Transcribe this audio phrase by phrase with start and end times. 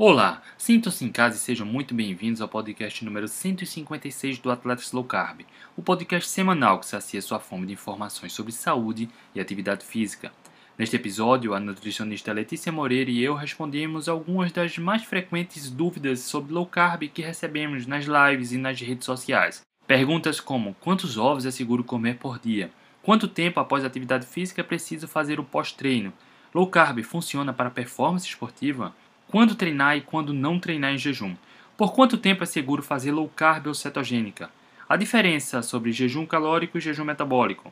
[0.00, 5.02] Olá, sintam-se em casa e sejam muito bem-vindos ao podcast número 156 do Atletas Low
[5.02, 5.40] Carb,
[5.76, 10.30] o podcast semanal que sacia sua fome de informações sobre saúde e atividade física.
[10.78, 16.54] Neste episódio, a nutricionista Letícia Moreira e eu respondemos algumas das mais frequentes dúvidas sobre
[16.54, 19.62] low carb que recebemos nas lives e nas redes sociais.
[19.84, 22.70] Perguntas como: quantos ovos é seguro comer por dia?
[23.02, 26.12] Quanto tempo após a atividade física é preciso fazer o pós-treino?
[26.54, 28.94] Low carb funciona para performance esportiva?
[29.30, 31.36] Quando treinar e quando não treinar em jejum?
[31.76, 34.50] Por quanto tempo é seguro fazer low carb ou cetogênica?
[34.88, 37.70] A diferença sobre jejum calórico e jejum metabólico.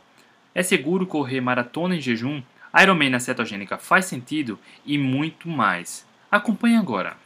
[0.54, 2.42] É seguro correr maratona em jejum?
[2.78, 4.58] Ironman na cetogênica faz sentido?
[4.84, 6.06] E muito mais.
[6.30, 7.16] Acompanhe agora.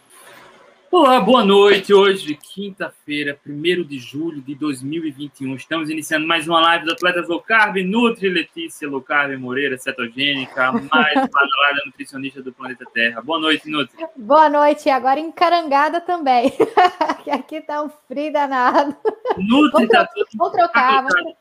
[0.92, 1.94] Olá, boa noite.
[1.94, 5.54] Hoje, quinta-feira, 1 de julho de 2021.
[5.54, 10.72] Estamos iniciando mais uma live do Atletas Low Carb, Nutri Letícia Low Carb Moreira, cetogênica,
[10.72, 13.22] mais badalada nutricionista do planeta Terra.
[13.22, 14.04] Boa noite, Nutri.
[14.16, 14.90] Boa noite.
[14.90, 16.52] Agora encarangada também.
[17.30, 18.96] aqui tá um frio danado.
[19.38, 20.26] Nutri tá tudo.
[20.34, 21.04] Vamos trocar.
[21.04, 21.34] Vamos...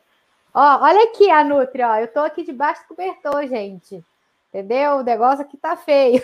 [0.54, 1.96] Ó, olha aqui a Nutri, ó.
[1.96, 4.00] Eu tô aqui debaixo do cobertor, gente.
[4.48, 4.98] Entendeu?
[4.98, 6.22] O negócio aqui tá feio.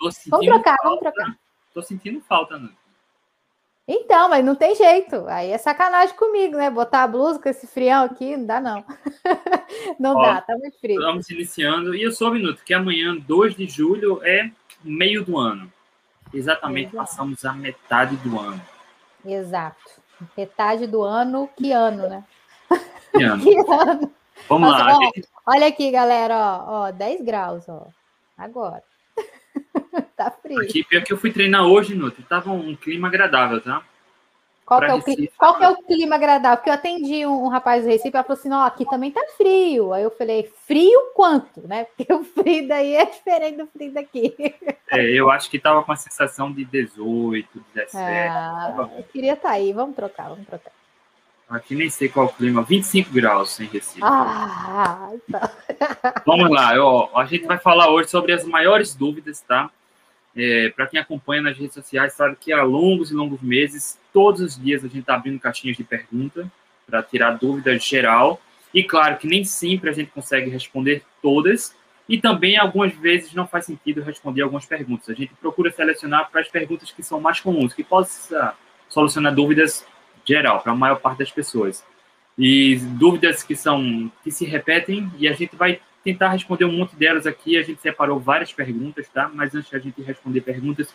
[0.00, 1.36] Vamos trocar, vamos trocar.
[1.78, 2.70] Tô sentindo falta, né?
[3.86, 5.24] Então, mas não tem jeito.
[5.28, 6.68] Aí é sacanagem comigo, né?
[6.68, 8.84] Botar a blusa com esse frião aqui, não dá, não.
[9.96, 10.98] não Ó, dá, tá muito frio.
[10.98, 11.94] Estamos iniciando.
[11.94, 14.50] E eu sou minuto que amanhã, 2 de julho, é
[14.82, 15.72] meio do ano.
[16.34, 16.96] Exatamente, Exato.
[16.96, 18.60] passamos a metade do ano.
[19.24, 20.00] Exato.
[20.36, 22.24] Metade do ano, que ano, né?
[23.12, 23.44] Que ano?
[23.46, 24.12] que ano?
[24.48, 24.96] Vamos Nossa, lá.
[24.96, 25.28] Ó, gente...
[25.46, 27.86] Olha aqui, galera, ó, ó, 10 graus, ó.
[28.36, 28.82] Agora.
[30.24, 30.60] Tá frio.
[30.60, 33.82] Aqui, pior que eu fui treinar hoje, Nutri, tava um clima agradável, tá?
[34.68, 36.58] Qual, é o, Recife, qual que é o clima agradável?
[36.58, 39.24] Porque eu atendi um, um rapaz do Recife, ela falou assim, ó, aqui também tá
[39.34, 39.94] frio.
[39.94, 41.86] Aí eu falei, frio quanto, né?
[41.96, 44.34] Porque o frio daí é diferente do frio daqui.
[44.90, 47.98] É, eu acho que tava com a sensação de 18, 17.
[48.00, 50.72] Ah, eu queria estar tá aí, vamos trocar, vamos trocar.
[51.46, 54.00] Aqui nem sei qual o clima, 25 graus em Recife.
[54.02, 55.52] Ah, tá.
[56.24, 59.70] Vamos lá, ó, a gente vai falar hoje sobre as maiores dúvidas, tá?
[60.40, 64.40] É, Para quem acompanha nas redes sociais, sabe que há longos e longos meses, todos
[64.40, 66.48] os dias a gente está abrindo caixinhas de pergunta
[66.86, 68.40] para tirar dúvidas geral.
[68.72, 71.74] E claro que nem sempre a gente consegue responder todas,
[72.08, 75.10] e também algumas vezes não faz sentido responder algumas perguntas.
[75.10, 78.52] A gente procura selecionar para as perguntas que são mais comuns, que possam
[78.88, 79.84] solucionar dúvidas
[80.24, 81.84] geral para a maior parte das pessoas.
[82.38, 86.96] E dúvidas que são que se repetem e a gente vai tentar responder um monte
[86.96, 87.58] delas aqui.
[87.58, 89.30] A gente separou várias perguntas, tá?
[89.32, 90.94] Mas antes da gente responder perguntas,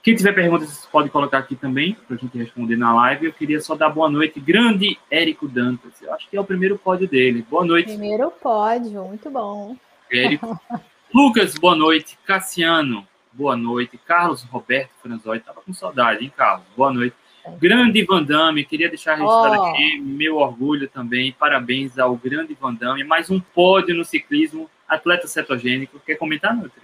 [0.00, 3.26] quem tiver perguntas pode colocar aqui também para a gente responder na live.
[3.26, 6.00] Eu queria só dar boa noite, grande Érico Dantas.
[6.00, 7.44] Eu acho que é o primeiro pódio dele.
[7.50, 7.88] Boa noite.
[7.88, 9.76] Primeiro pódio, muito bom.
[10.10, 10.60] Érico.
[11.12, 12.16] Lucas, boa noite.
[12.24, 13.98] Cassiano, boa noite.
[13.98, 16.66] Carlos Roberto Franzói, tava com saudade, hein, Carlos?
[16.76, 17.16] Boa noite.
[17.58, 19.64] Grande Van Damme, queria deixar registrado oh.
[19.66, 21.32] aqui meu orgulho também.
[21.32, 23.04] Parabéns ao grande Van Damme.
[23.04, 26.00] Mais um pódio no ciclismo, atleta cetogênico.
[26.00, 26.82] Quer comentar, Nutri?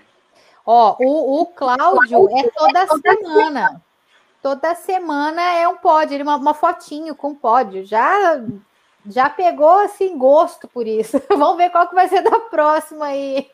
[0.66, 3.82] Ó, oh, o, o Cláudio é toda semana.
[4.43, 7.84] Toda semana é um pódio, uma, uma fotinho com pódio.
[7.84, 8.41] Já
[9.06, 11.20] já pegou assim gosto por isso.
[11.28, 13.50] Vamos ver qual que vai ser da próxima aí.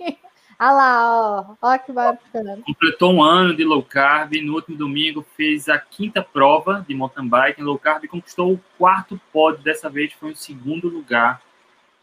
[0.59, 1.55] Olha lá, ó.
[1.61, 2.59] Olha que bacana.
[2.65, 4.33] Completou um ano de low carb.
[4.43, 8.53] No último domingo fez a quinta prova de mountain bike em low carb e conquistou
[8.53, 9.63] o quarto pódio.
[9.63, 11.43] Dessa vez foi o segundo lugar,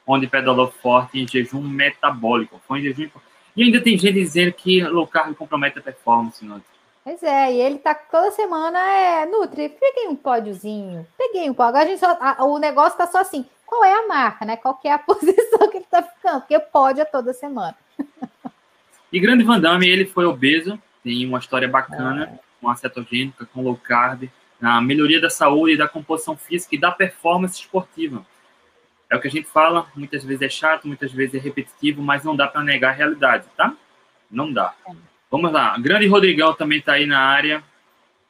[0.06, 2.62] onde pedalou forte em jejum metabólico.
[2.68, 3.09] Foi em jejum.
[3.56, 6.74] E ainda tem gente dizendo que low carb compromete a performance, Nutri.
[7.03, 11.69] Pois é, e ele tá toda semana, é, Nutri, peguei um pódiozinho, peguei um pódio.
[11.69, 14.56] Agora a gente só, a, o negócio tá só assim, qual é a marca, né?
[14.56, 16.40] Qual que é a posição que ele tá ficando?
[16.40, 17.75] Porque pódio é toda semana.
[19.13, 22.40] E Grande Van Damme, ele foi obeso, tem uma história bacana, é.
[22.59, 24.28] com a cetogênica, com low carb,
[24.59, 28.25] na melhoria da saúde, da composição física e da performance esportiva.
[29.07, 32.24] É o que a gente fala, muitas vezes é chato, muitas vezes é repetitivo, mas
[32.24, 33.75] não dá para negar a realidade, tá?
[34.31, 34.74] Não dá.
[34.90, 34.94] É.
[35.30, 35.78] Vamos lá.
[35.78, 37.63] Grande Rodrigão também está aí na área.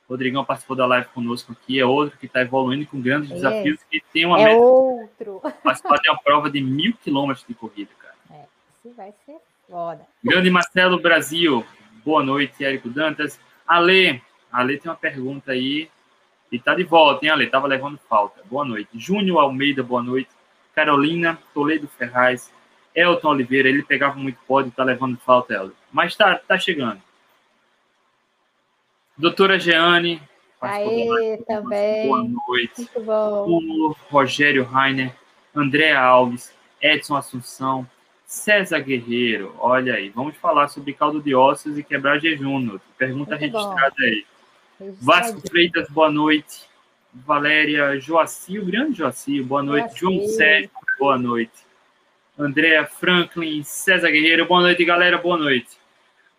[0.09, 3.35] Rodrigão participou da live conosco aqui, é outro que está evoluindo com grandes é.
[3.35, 4.57] desafios e tem uma é meta.
[4.57, 5.41] outro.
[5.63, 8.15] Participar de uma prova de mil quilômetros de corrida, cara.
[8.31, 8.45] É,
[8.83, 9.13] isso vai
[9.73, 10.05] Foda.
[10.23, 11.65] Grande Marcelo Brasil.
[12.05, 13.39] Boa noite, Érico Dantas.
[13.65, 14.21] Ale,
[14.51, 15.89] Ale tem uma pergunta aí.
[16.51, 17.47] E tá de volta, hein, Ale?
[17.47, 18.39] Tava levando falta.
[18.45, 18.91] Boa noite.
[18.93, 20.29] Júnior Almeida, boa noite.
[20.75, 22.53] Carolina Toledo Ferraz.
[22.93, 25.75] Elton Oliveira, ele pegava muito pódio, tá levando falta, Elton.
[25.91, 27.01] Mas tá, tá chegando.
[29.17, 30.21] Doutora Jeane.
[30.61, 32.07] Aê, também.
[32.09, 32.73] Boa noite.
[32.77, 33.49] Muito bom.
[33.49, 35.15] O Rogério Rainer,
[35.55, 37.89] André Alves, Edson Assunção,
[38.33, 42.79] César Guerreiro, olha aí, vamos falar sobre caldo de ossos e quebrar jejum.
[42.97, 44.05] Pergunta Muito registrada bom.
[44.05, 44.25] aí.
[44.99, 46.67] Vasco Freitas, boa noite.
[47.13, 49.99] Valéria Joacil, grande Joacil, boa noite.
[49.99, 50.09] Joacil.
[50.09, 51.53] João Sérgio, boa noite.
[52.37, 55.77] Andréa Franklin, César Guerreiro, boa noite, galera, boa noite.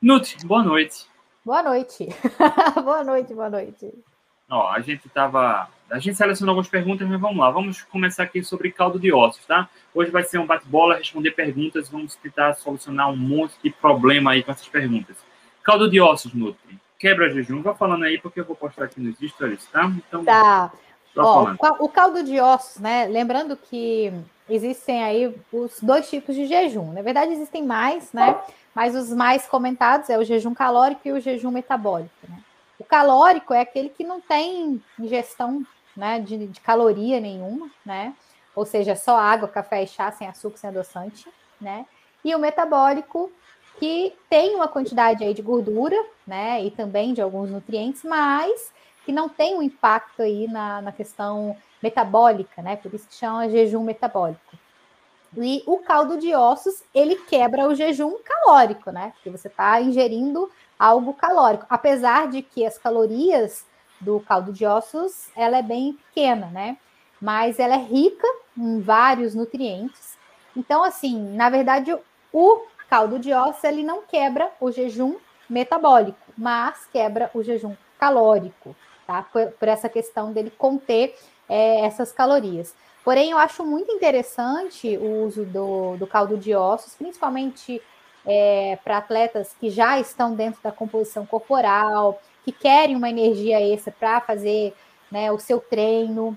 [0.02, 1.06] Nutri, boa noite.
[1.44, 2.08] Boa noite.
[2.82, 3.94] boa noite, boa noite.
[4.50, 5.70] Ó, a gente tava.
[5.94, 7.48] A gente selecionou algumas perguntas, mas vamos lá.
[7.52, 9.68] Vamos começar aqui sobre caldo de ossos, tá?
[9.94, 11.88] Hoje vai ser um bate-bola, responder perguntas.
[11.88, 15.16] Vamos tentar solucionar um monte de problema aí com essas perguntas.
[15.62, 16.80] Caldo de ossos, Nutri.
[16.98, 17.62] Quebra jejum.
[17.62, 19.84] Vá falando aí, porque eu vou postar aqui nos stories, tá?
[19.84, 20.24] Então.
[20.24, 20.72] Tá.
[21.16, 23.06] Ó, o caldo de ossos, né?
[23.06, 24.12] Lembrando que
[24.50, 26.92] existem aí os dois tipos de jejum.
[26.92, 28.36] Na verdade, existem mais, né?
[28.74, 32.10] Mas os mais comentados é o jejum calórico e o jejum metabólico.
[32.28, 32.36] Né?
[32.80, 35.64] O calórico é aquele que não tem ingestão
[35.96, 38.14] né, de, de, caloria nenhuma, né?
[38.54, 41.28] Ou seja, só água, café e chá sem açúcar, sem adoçante,
[41.60, 41.86] né?
[42.24, 43.30] E o metabólico
[43.78, 45.96] que tem uma quantidade aí de gordura,
[46.26, 46.62] né?
[46.64, 48.72] E também de alguns nutrientes, mas
[49.04, 52.76] que não tem um impacto aí na, na questão metabólica, né?
[52.76, 54.56] Por isso que chama jejum metabólico.
[55.36, 59.12] E o caldo de ossos, ele quebra o jejum calórico, né?
[59.14, 61.66] Porque você está ingerindo algo calórico.
[61.68, 63.66] Apesar de que as calorias
[64.04, 66.76] do caldo de ossos, ela é bem pequena, né?
[67.20, 70.16] Mas ela é rica em vários nutrientes.
[70.56, 71.96] Então, assim, na verdade,
[72.32, 75.16] o caldo de ossos, ele não quebra o jejum
[75.48, 79.22] metabólico, mas quebra o jejum calórico, tá?
[79.22, 81.16] Por, por essa questão dele conter
[81.48, 82.74] é, essas calorias.
[83.04, 87.82] Porém, eu acho muito interessante o uso do, do caldo de ossos, principalmente
[88.26, 93.92] é, para atletas que já estão dentro da composição corporal, que querem uma energia extra
[93.92, 94.74] para fazer
[95.10, 96.36] né, o seu treino,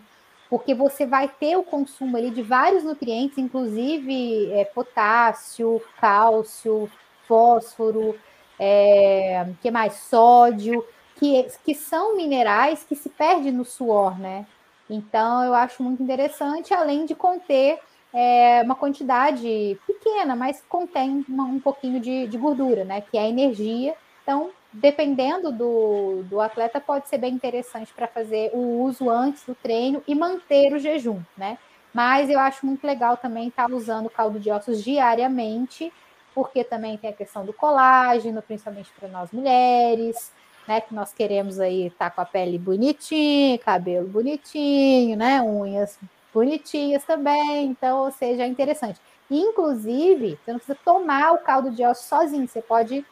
[0.49, 6.89] porque você vai ter o consumo ali de vários nutrientes, inclusive é, potássio, cálcio,
[7.27, 8.17] fósforo,
[8.59, 9.93] é, que mais?
[9.93, 10.83] Sódio,
[11.17, 14.45] que, que são minerais que se perdem no suor, né?
[14.89, 17.79] Então, eu acho muito interessante, além de conter
[18.13, 23.01] é, uma quantidade pequena, mas contém uma, um pouquinho de, de, gordura, né?
[23.01, 23.93] Que é energia.
[24.23, 24.51] Então,
[24.81, 30.03] dependendo do, do atleta, pode ser bem interessante para fazer o uso antes do treino
[30.07, 31.57] e manter o jejum, né?
[31.93, 35.91] Mas eu acho muito legal também estar tá usando caldo de ossos diariamente,
[36.35, 40.31] porque também tem a questão do colágeno, principalmente para nós mulheres
[40.67, 40.81] né?
[40.81, 45.41] Que nós queremos aí estar tá com a pele bonitinha, cabelo bonitinho, né?
[45.41, 45.97] Unhas
[46.33, 47.65] bonitinhas também.
[47.67, 48.99] Então, ou seja, é interessante.
[49.31, 53.05] Inclusive, você não precisa tomar o caldo de ossos sozinho, você pode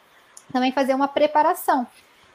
[0.56, 1.86] também fazer uma preparação.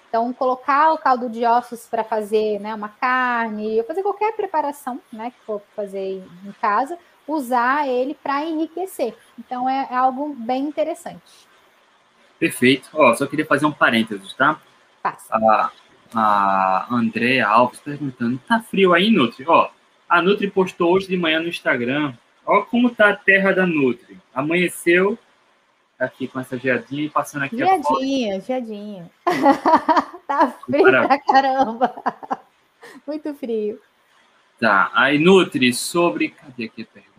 [0.08, 5.02] Então, colocar o caldo de ossos para fazer né, uma carne, ou fazer qualquer preparação
[5.12, 9.16] né, que for fazer em casa, usar ele para enriquecer.
[9.40, 11.48] Então, é, é, algo bem interessante.
[12.38, 12.90] Perfeito.
[12.94, 14.60] Ó, só queria fazer um parênteses, tá?
[15.02, 15.36] Passa.
[15.36, 15.72] A,
[16.14, 19.46] a Andréa Alves perguntando: tá frio aí, Nutri?
[19.48, 19.70] Ó,
[20.08, 22.14] a Nutri postou hoje de manhã no Instagram.
[22.46, 24.20] Ó, como tá a terra da Nutri.
[24.32, 25.18] Amanheceu
[26.02, 29.12] aqui com essa geadinha e passando aqui geadinha, a Geadinha,
[30.28, 31.96] tá frio pra caramba.
[33.06, 33.80] Muito frio.
[34.60, 36.30] Tá, aí Nutri, sobre.
[36.30, 37.12] Cadê aqui a pergunta?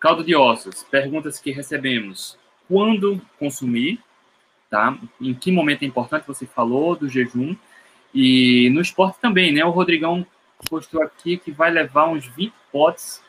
[0.00, 0.82] Caldo de ossos.
[0.84, 2.38] Perguntas que recebemos.
[2.68, 4.00] Quando consumir?
[4.70, 4.96] tá?
[5.20, 7.56] Em que momento é importante, você falou do jejum.
[8.14, 9.64] E no esporte também, né?
[9.64, 10.26] O Rodrigão
[10.68, 13.22] postou aqui que vai levar uns 20 potes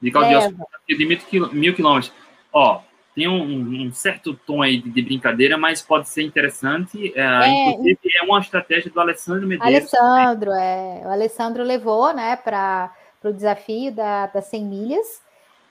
[0.00, 0.56] de caldo
[0.88, 1.06] de
[1.52, 2.12] mil quilômetros.
[2.52, 2.82] Ó,
[3.14, 7.12] tem um, um, certo tom aí de, de, brincadeira, mas pode ser interessante.
[7.16, 9.92] É, é, inclusive, é uma estratégia do Alessandro Medeiros.
[9.92, 11.02] Alessandro, é.
[11.04, 12.92] O Alessandro levou, né, para
[13.24, 15.22] o desafio da, das 100 milhas.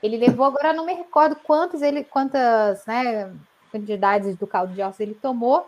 [0.03, 3.31] Ele levou, agora não me recordo quantos ele, quantas, né,
[3.71, 5.67] quantidades do caldo de ossos ele tomou.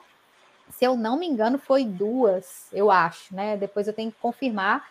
[0.69, 3.57] Se eu não me engano, foi duas, eu acho, né?
[3.57, 4.89] Depois eu tenho que confirmar.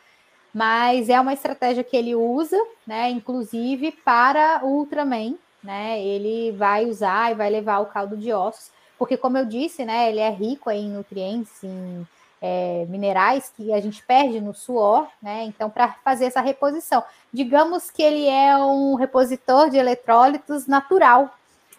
[0.53, 2.57] Mas é uma estratégia que ele usa,
[2.87, 3.09] né?
[3.11, 6.01] Inclusive para o Ultraman, né?
[6.01, 10.11] Ele vai usar e vai levar o caldo de ossos, porque como eu disse, né?
[10.11, 12.07] Ele é rico em nutrientes, em
[12.41, 15.45] é, minerais que a gente perde no suor, né?
[15.45, 21.35] Então, para fazer essa reposição, digamos que ele é um repositor de eletrólitos natural,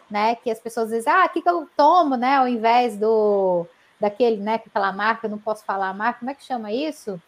[0.09, 0.35] né?
[0.35, 2.35] Que as pessoas dizem, ah, o que, que eu tomo, né?
[2.35, 3.65] Ao invés do
[3.99, 4.57] daquele, né?
[4.59, 7.19] Que aquela marca, não posso falar a marca, como é que chama isso?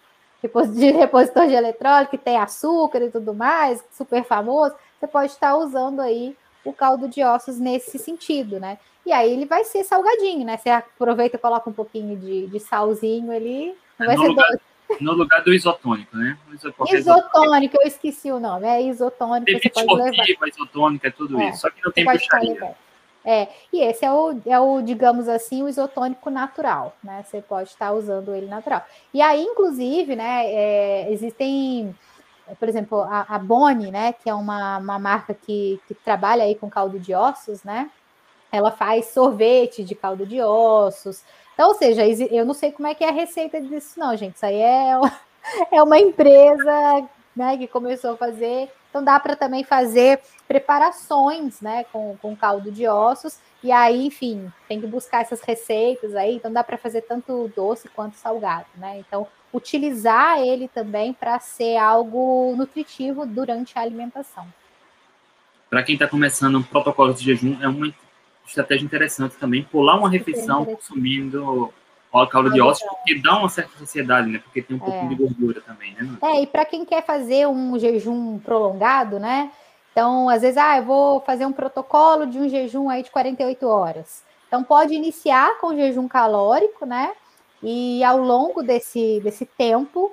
[0.75, 4.75] De repositor de eletrólito que tem açúcar e tudo mais, super famoso.
[4.99, 8.77] Você pode estar usando aí o caldo de ossos nesse sentido, né?
[9.05, 10.57] E aí ele vai ser salgadinho, né?
[10.57, 13.75] Você aproveita e coloca um pouquinho de, de salzinho ali.
[13.99, 15.03] Não vai no ser lugar, doce.
[15.03, 16.37] No lugar do isotônico, né?
[16.53, 18.65] Isotônico, eu esqueci o nome.
[18.65, 19.45] É isotônico.
[19.45, 20.47] Tem você pode levar.
[20.47, 21.61] isotônica, é tudo é, isso.
[21.61, 22.75] Só que não tem puxaria.
[23.25, 27.23] É, e esse é o, é o, digamos assim, o isotônico natural, né?
[27.25, 28.85] Você pode estar usando ele natural.
[29.13, 31.95] E aí, inclusive, né, é, existem,
[32.59, 36.55] por exemplo, a, a Boni, né, que é uma, uma marca que, que trabalha aí
[36.55, 37.89] com caldo de ossos, né?
[38.51, 41.23] Ela faz sorvete de caldo de ossos.
[41.53, 44.35] Então, ou seja, eu não sei como é que é a receita disso, não, gente.
[44.35, 44.91] Isso aí é,
[45.71, 48.71] é uma empresa né, que começou a fazer.
[48.89, 53.39] Então dá para também fazer preparações, né, com, com caldo de ossos.
[53.63, 56.35] E aí, enfim, tem que buscar essas receitas aí.
[56.35, 58.99] Então dá para fazer tanto doce quanto salgado, né?
[58.99, 64.45] Então utilizar ele também para ser algo nutritivo durante a alimentação.
[65.69, 67.93] Para quem está começando um protocolo de jejum, é uma
[68.45, 71.73] estratégia interessante também pular uma refeição consumindo
[72.29, 74.39] caldo de ossos, porque dá uma certa saciedade, né?
[74.39, 75.09] Porque tem um pouquinho é.
[75.09, 76.17] de gordura também, né?
[76.21, 79.51] É, e para quem quer fazer um jejum prolongado, né?
[79.93, 83.67] Então, às vezes, ah, eu vou fazer um protocolo de um jejum aí de 48
[83.67, 84.23] horas.
[84.47, 87.13] Então, pode iniciar com jejum calórico, né?
[87.61, 90.11] E ao longo desse, desse tempo,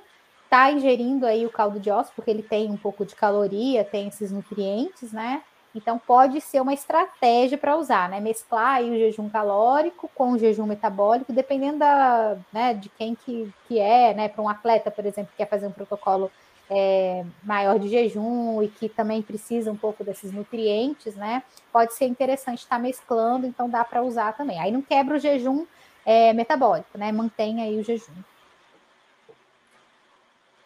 [0.50, 4.08] tá ingerindo aí o caldo de ossos, porque ele tem um pouco de caloria, tem
[4.08, 5.42] esses nutrientes, né?
[5.74, 8.20] Então, pode ser uma estratégia para usar, né?
[8.20, 13.78] Mesclar o jejum calórico com o jejum metabólico, dependendo da, né, de quem que, que
[13.78, 14.28] é, né?
[14.28, 16.30] Para um atleta, por exemplo, que quer fazer um protocolo
[16.70, 21.42] é, maior de jejum e que também precisa um pouco desses nutrientes, né?
[21.72, 24.60] Pode ser interessante estar tá mesclando, então dá para usar também.
[24.60, 25.66] Aí não quebra o jejum
[26.06, 27.10] é, metabólico, né?
[27.10, 28.12] Mantém aí o jejum.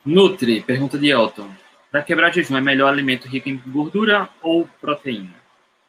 [0.05, 1.49] Nutri, pergunta de Elton.
[1.91, 5.43] Para quebrar jejum, é melhor alimento rico em gordura ou proteína?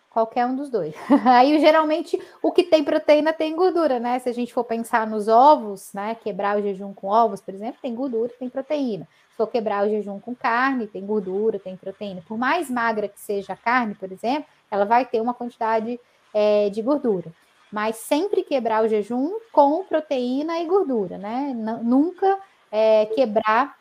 [0.10, 0.96] Qualquer um dos dois.
[1.26, 4.18] Aí, geralmente, o que tem proteína tem gordura, né?
[4.20, 6.16] Se a gente for pensar nos ovos, né?
[6.16, 9.06] Quebrar o jejum com ovos, por exemplo, tem gordura, tem proteína.
[9.36, 12.24] For quebrar o jejum com carne, tem gordura, tem proteína.
[12.28, 16.00] Por mais magra que seja a carne, por exemplo, ela vai ter uma quantidade
[16.34, 17.32] é, de gordura.
[17.72, 21.52] Mas sempre quebrar o jejum com proteína e gordura, né?
[21.54, 22.40] N nunca
[22.72, 23.76] é, quebrar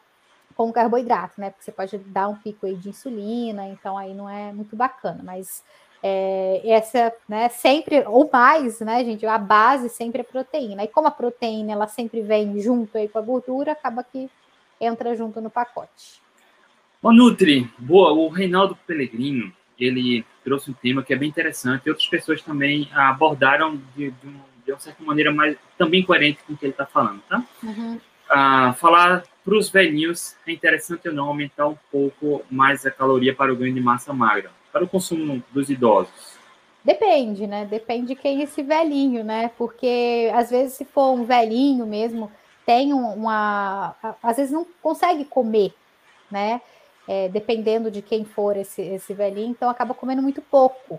[0.56, 1.50] com carboidrato, né?
[1.50, 5.20] Porque você pode dar um pico aí de insulina, então aí não é muito bacana,
[5.22, 5.62] mas
[6.06, 10.84] é, essa, né, sempre, ou mais, né, gente, a base sempre é proteína.
[10.84, 14.30] E como a proteína, ela sempre vem junto aí com a gordura, acaba que
[14.80, 16.22] entra junto no pacote.
[17.02, 21.90] Ô, Nutri, boa, o Reinaldo Pellegrino, ele trouxe um tema que é bem interessante, e
[21.90, 26.56] outras pessoas também abordaram de, de, de uma certa maneira mais, também coerente com o
[26.56, 27.44] que ele está falando, tá?
[27.62, 28.00] Uhum.
[28.28, 33.34] Ah, falar para os velhinhos, é interessante ou não aumentar um pouco mais a caloria
[33.34, 36.38] para o ganho de massa magra, para o consumo dos idosos?
[36.82, 37.64] Depende, né?
[37.64, 39.50] Depende de quem é esse velhinho, né?
[39.56, 42.30] Porque às vezes, se for um velhinho mesmo,
[42.66, 43.94] tem uma.
[44.22, 45.74] Às vezes não consegue comer,
[46.30, 46.60] né?
[47.06, 50.98] É, dependendo de quem for esse, esse velhinho, então acaba comendo muito pouco.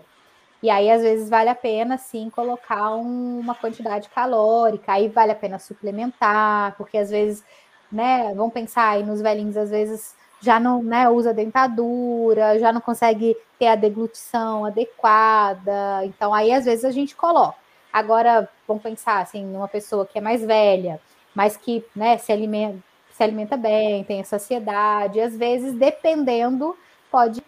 [0.62, 5.32] E aí, às vezes, vale a pena, sim, colocar um, uma quantidade calórica, aí vale
[5.32, 7.44] a pena suplementar, porque às vezes
[7.90, 8.32] né?
[8.34, 13.36] Vamos pensar aí nos velhinhos, às vezes já não né, usa dentadura, já não consegue
[13.58, 16.04] ter a deglutição adequada.
[16.04, 17.56] Então, aí às vezes a gente coloca.
[17.92, 21.00] Agora, vamos pensar assim, numa pessoa que é mais velha,
[21.36, 26.74] mas que né, se, alimenta, se alimenta bem, tem saciedade, às vezes, dependendo,
[27.10, 27.42] pode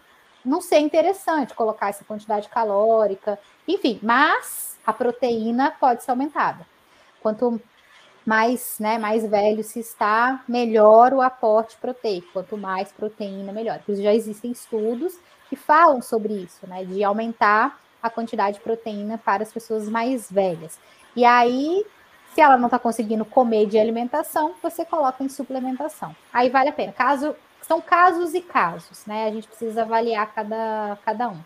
[0.45, 6.67] não ser interessante colocar essa quantidade calórica, enfim, mas a proteína pode ser aumentada.
[7.23, 7.59] Quanto
[8.27, 12.29] mais, né, mais velho se está, melhor o aporte proteico.
[12.35, 13.79] Quanto mais proteína, melhor.
[13.79, 15.19] Porque já existem estudos
[15.49, 20.31] que falam sobre isso, né, de aumentar a quantidade de proteína para as pessoas mais
[20.31, 20.79] velhas.
[21.17, 21.85] E aí,
[22.39, 26.15] se ela não está conseguindo comer de alimentação, você coloca em suplementação.
[26.33, 26.93] Aí vale a pena.
[26.93, 29.27] Caso, são casos e casos, né?
[29.27, 31.41] A gente precisa avaliar cada, cada um.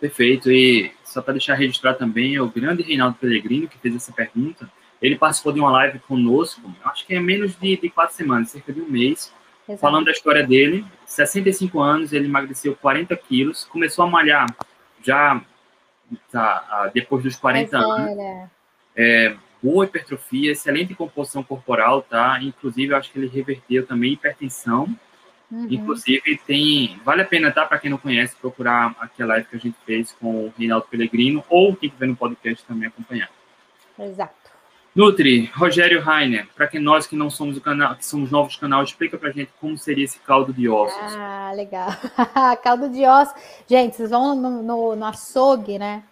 [0.00, 0.50] Perfeito.
[0.50, 4.68] E só para deixar registrado também, é o grande Reinaldo Pellegrino que fez essa pergunta.
[5.00, 8.72] Ele participou de uma live conosco, acho que é menos de, de quatro semanas, cerca
[8.72, 9.32] de um mês,
[9.68, 9.80] Exato.
[9.80, 10.84] falando da história dele.
[11.04, 14.46] 65 anos, ele emagreceu 40 quilos, começou a malhar
[15.04, 15.40] já
[16.32, 18.50] tá, depois dos 40 anos.
[18.96, 22.38] É, boa hipertrofia, excelente composição corporal, tá?
[22.40, 24.88] Inclusive, acho que ele reverteu também hipertensão.
[25.50, 25.66] Uhum.
[25.68, 27.00] Inclusive, tem.
[27.04, 27.66] Vale a pena, tá?
[27.66, 31.44] Para quem não conhece, procurar aquela live que a gente fez com o Reinaldo Pellegrino,
[31.48, 33.28] ou quem estiver no podcast também acompanhar.
[33.98, 34.46] Exato.
[34.94, 38.82] Nutri, Rogério Rainer, para que nós que não somos o canal, que somos novos canal,
[38.82, 41.14] explica para a gente como seria esse caldo de ossos.
[41.18, 41.88] Ah, legal.
[42.64, 43.34] caldo de ossos.
[43.68, 46.02] Gente, vocês vão no, no, no, açougue, né?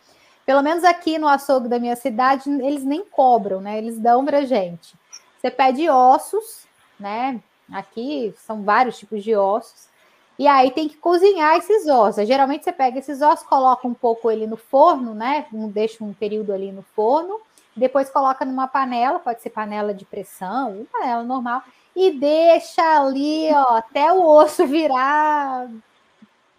[0.46, 3.78] Pelo menos aqui no açougue da minha cidade, eles nem cobram, né?
[3.78, 4.94] Eles dão para gente.
[5.40, 6.66] Você pede ossos,
[6.98, 7.40] né?
[7.72, 9.88] Aqui são vários tipos de ossos.
[10.38, 12.26] E aí tem que cozinhar esses ossos.
[12.26, 15.46] Geralmente você pega esses ossos, coloca um pouco ele no forno, né?
[15.52, 17.40] Deixa um período ali no forno,
[17.76, 21.62] depois coloca numa panela, pode ser panela de pressão, panela normal,
[21.94, 25.68] e deixa ali, ó, até o osso virar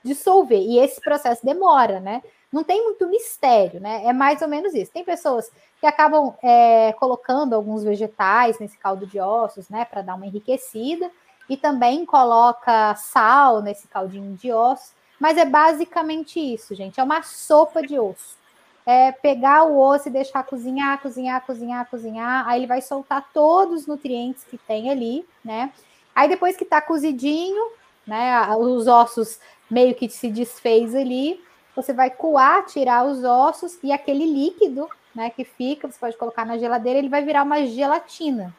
[0.04, 0.62] dissolver.
[0.62, 2.22] E esse processo demora, né?
[2.52, 4.06] Não tem muito mistério, né?
[4.06, 4.92] É mais ou menos isso.
[4.92, 10.16] Tem pessoas que acabam é, colocando alguns vegetais nesse caldo de ossos, né, para dar
[10.16, 11.12] uma enriquecida
[11.50, 17.00] e também coloca sal nesse caldinho de osso, mas é basicamente isso, gente.
[17.00, 18.36] É uma sopa de osso.
[18.86, 22.48] É pegar o osso e deixar cozinhar, cozinhar, cozinhar, cozinhar.
[22.48, 25.72] Aí ele vai soltar todos os nutrientes que tem ali, né?
[26.14, 27.72] Aí depois que tá cozidinho,
[28.06, 28.48] né?
[28.56, 31.44] Os ossos meio que se desfez ali,
[31.76, 35.30] você vai coar, tirar os ossos e aquele líquido, né?
[35.30, 38.54] Que fica, você pode colocar na geladeira, ele vai virar uma gelatina.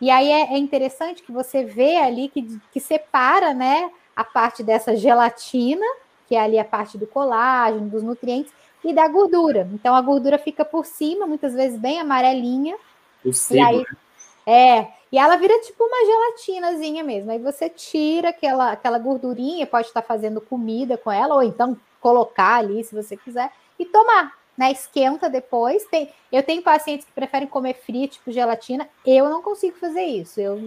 [0.00, 4.62] E aí é, é interessante que você vê ali que, que separa, né, a parte
[4.62, 5.86] dessa gelatina,
[6.28, 8.52] que é ali a parte do colágeno, dos nutrientes,
[8.84, 9.68] e da gordura.
[9.72, 12.76] Então a gordura fica por cima, muitas vezes bem amarelinha.
[13.24, 13.84] O sebo, e aí, né?
[14.48, 17.30] É, e ela vira tipo uma gelatinazinha mesmo.
[17.32, 21.76] Aí você tira aquela, aquela gordurinha, pode estar fazendo comida com ela, ou então
[22.06, 24.72] colocar ali, se você quiser, e tomar né?
[24.72, 25.84] Esquenta depois.
[25.86, 28.88] Tem, eu tenho pacientes que preferem comer frio, tipo gelatina.
[29.04, 30.40] Eu não consigo fazer isso.
[30.40, 30.58] Eu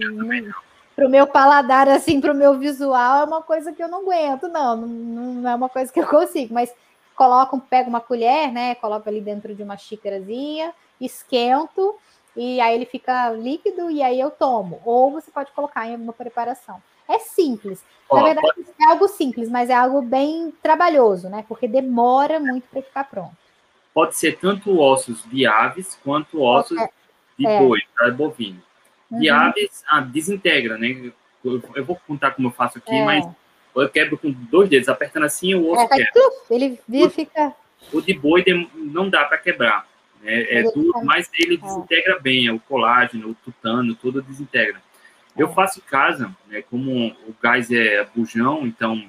[0.94, 4.02] para o meu paladar, assim, para o meu visual, é uma coisa que eu não
[4.02, 4.86] aguento, não, não,
[5.34, 6.74] não é uma coisa que eu consigo, mas
[7.16, 8.74] coloco, pego uma colher, né?
[8.74, 11.96] Coloco ali dentro de uma xícarazinha, esquento,
[12.36, 14.82] e aí ele fica líquido e aí eu tomo.
[14.84, 16.82] Ou você pode colocar em uma preparação.
[17.10, 17.84] É simples.
[18.10, 18.48] Na verdade,
[18.80, 21.44] é algo simples, mas é algo bem trabalhoso, né?
[21.48, 23.36] Porque demora muito para ficar pronto
[23.94, 26.88] pode ser tanto ossos de aves quanto ossos é.
[27.38, 28.10] de boi, tá?
[28.10, 28.62] bovino.
[29.10, 29.36] De uhum.
[29.36, 31.12] aves, ah, desintegra, né?
[31.44, 33.04] Eu, eu, vou contar como eu faço aqui, é.
[33.04, 33.26] mas
[33.74, 36.12] eu quebro com dois dedos, apertando assim o osso é, quebra.
[36.50, 37.54] Ele o, fica...
[37.92, 39.86] O de boi não dá para quebrar.
[40.22, 40.42] Né?
[40.50, 41.58] É duro, mas ele é.
[41.58, 44.80] desintegra bem, o colágeno, o tutano, tudo desintegra.
[45.40, 49.02] Eu faço em casa, né, como o gás é bujão, então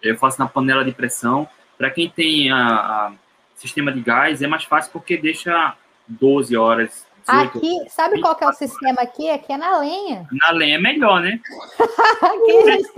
[0.00, 1.48] eu faço na panela de pressão.
[1.76, 3.12] Para quem tem a, a
[3.56, 7.04] sistema de gás é mais fácil porque deixa 12 horas.
[7.26, 9.28] 18, aqui, sabe qual é o sistema aqui?
[9.28, 10.28] Aqui é na lenha.
[10.30, 11.40] Na lenha é melhor, né?
[12.22, 12.90] aqui a gente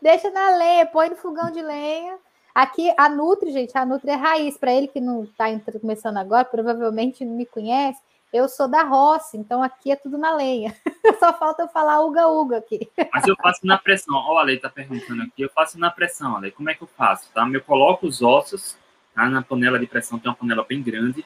[0.00, 2.16] deixa na lenha, põe no fogão de lenha.
[2.52, 4.58] Aqui a Nutri, gente, a Nutri é raiz.
[4.58, 5.46] Para ele que não está
[5.80, 8.00] começando agora, provavelmente não me conhece.
[8.32, 10.74] Eu sou da roça, então aqui é tudo na lenha.
[11.20, 12.90] Só falta eu falar uga-uga aqui.
[13.12, 14.14] Mas eu faço na pressão.
[14.14, 15.42] Olha, a Lei está perguntando aqui.
[15.42, 16.50] Eu faço na pressão, Ale.
[16.50, 17.30] Como é que eu faço?
[17.32, 17.46] Tá?
[17.52, 18.76] Eu coloco os ossos
[19.14, 19.28] Tá?
[19.28, 21.24] Na panela de pressão tem uma panela bem grande.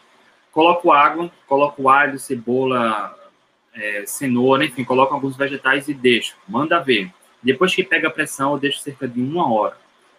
[0.53, 3.15] Coloco água, coloco alho, cebola,
[3.75, 6.37] é, cenoura, enfim, coloco alguns vegetais e deixo.
[6.49, 7.13] Manda ver.
[7.43, 9.77] Depois que pega a pressão, eu deixo cerca de uma hora.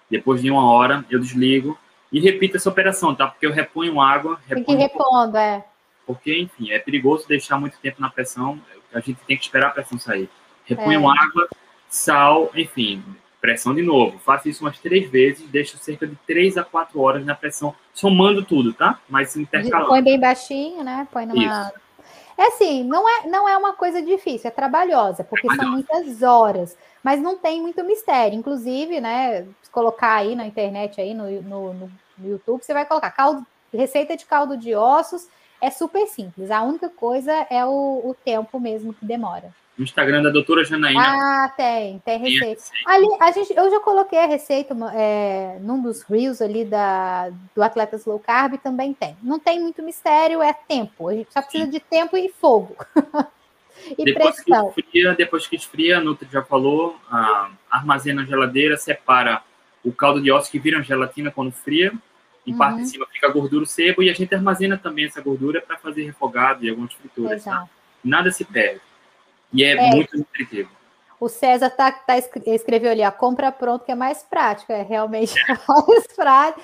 [0.09, 1.77] Depois de uma hora, eu desligo
[2.11, 3.27] e repito essa operação, tá?
[3.27, 4.39] Porque eu reponho água.
[4.47, 5.65] Reponho tem que repondo, é.
[6.07, 8.59] Porque, enfim, é perigoso deixar muito tempo na pressão.
[8.93, 10.29] A gente tem que esperar a pressão sair.
[10.65, 11.19] Reponho é.
[11.19, 11.49] água,
[11.89, 13.03] sal, enfim,
[13.41, 14.17] pressão de novo.
[14.19, 18.43] Faço isso umas três vezes, deixo cerca de três a quatro horas na pressão, somando
[18.43, 18.99] tudo, tá?
[19.09, 19.89] Mas intercalando.
[19.89, 21.07] Põe bem baixinho, né?
[21.11, 21.43] Põe numa.
[21.43, 21.87] Isso.
[22.37, 26.77] É assim, não é, não é uma coisa difícil, é trabalhosa, porque são muitas horas,
[27.03, 28.37] mas não tem muito mistério.
[28.37, 31.91] Inclusive, né, se colocar aí na internet, aí no, no, no
[32.29, 33.43] YouTube, você vai colocar caldo,
[33.73, 35.27] receita de caldo de ossos,
[35.61, 36.51] é super simples.
[36.51, 40.99] A única coisa é o, o tempo mesmo que demora no Instagram da doutora Janaína.
[40.99, 42.45] Ah, tem, tem receita.
[42.45, 42.89] Tem receita.
[42.89, 47.61] Ali, a gente, eu já coloquei a receita é, num dos reels ali da, do
[47.61, 49.15] Atletas Low Carb, também tem.
[49.21, 51.07] Não tem muito mistério, é tempo.
[51.07, 51.71] A gente só precisa Sim.
[51.71, 52.75] de tempo e fogo.
[53.97, 54.71] e depois pressão.
[54.71, 59.43] Que esfria, depois que esfria, a Nutri já falou, a, armazena na geladeira, separa
[59.85, 61.93] o caldo de ossos que vira gelatina quando fria.
[62.47, 62.57] Em uhum.
[62.57, 65.77] parte de cima fica gordura, o sebo, e a gente armazena também essa gordura para
[65.77, 67.43] fazer refogado e algumas frituras.
[67.43, 67.67] Tá?
[68.01, 68.79] Nada se perde.
[69.51, 69.89] E é, é.
[69.89, 70.69] muito nutritivo.
[71.19, 75.33] O César tá, tá, escreveu ali, a compra pronto, que é mais prático, é realmente
[75.67, 76.61] mais prático.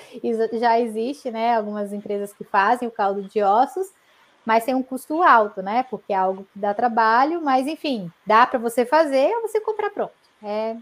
[0.58, 1.56] Já existe, né?
[1.56, 3.88] Algumas empresas que fazem o caldo de ossos,
[4.46, 5.84] mas tem um custo alto, né?
[5.90, 9.90] Porque é algo que dá trabalho, mas enfim, dá para você fazer ou você comprar
[9.90, 10.12] pronto.
[10.42, 10.76] É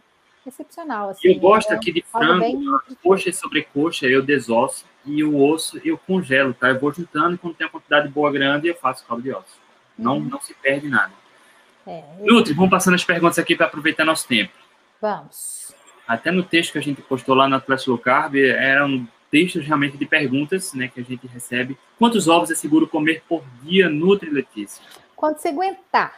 [0.47, 1.11] excepcional.
[1.11, 5.81] Assim, eu gosto é aqui de frango, coxa e sobrecoxa, eu desosso, e o osso
[5.85, 6.69] eu congelo, tá?
[6.69, 9.61] Eu vou juntando, quando tem uma quantidade boa grande, eu faço caldo de ossos.
[9.99, 10.25] Não, uhum.
[10.25, 11.13] não se perde nada.
[11.87, 14.53] É, Nutri, vamos passando as perguntas aqui para aproveitar nosso tempo.
[15.01, 15.75] Vamos.
[16.07, 19.97] Até no texto que a gente postou lá no Atlas Low Carb, eram textos realmente
[19.97, 21.77] de perguntas né, que a gente recebe.
[21.99, 24.83] Quantos ovos é seguro comer por dia, Nutri, Letícia?
[25.17, 26.13] Quanto você aguentar.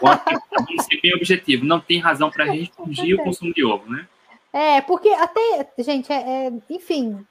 [0.00, 1.64] Vamos ser bem objetivo.
[1.64, 4.06] Não tem razão para restringir o consumo de ovo, né?
[4.52, 7.26] É, porque até, gente, é, é, enfim,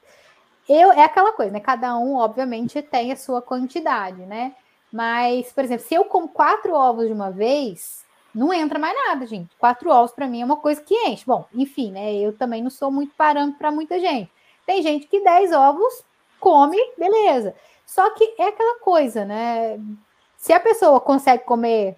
[0.68, 1.60] eu é aquela coisa, né?
[1.60, 4.54] Cada um, obviamente, tem a sua quantidade, né?
[4.92, 9.26] Mas, por exemplo, se eu como quatro ovos de uma vez, não entra mais nada,
[9.26, 9.54] gente.
[9.56, 11.24] Quatro ovos para mim é uma coisa que enche.
[11.26, 12.14] Bom, enfim, né?
[12.14, 14.30] Eu também não sou muito parâmetro para muita gente.
[14.66, 16.04] Tem gente que 10 ovos
[16.40, 17.54] come, beleza.
[17.86, 19.80] Só que é aquela coisa, né?
[20.36, 21.96] Se a pessoa consegue comer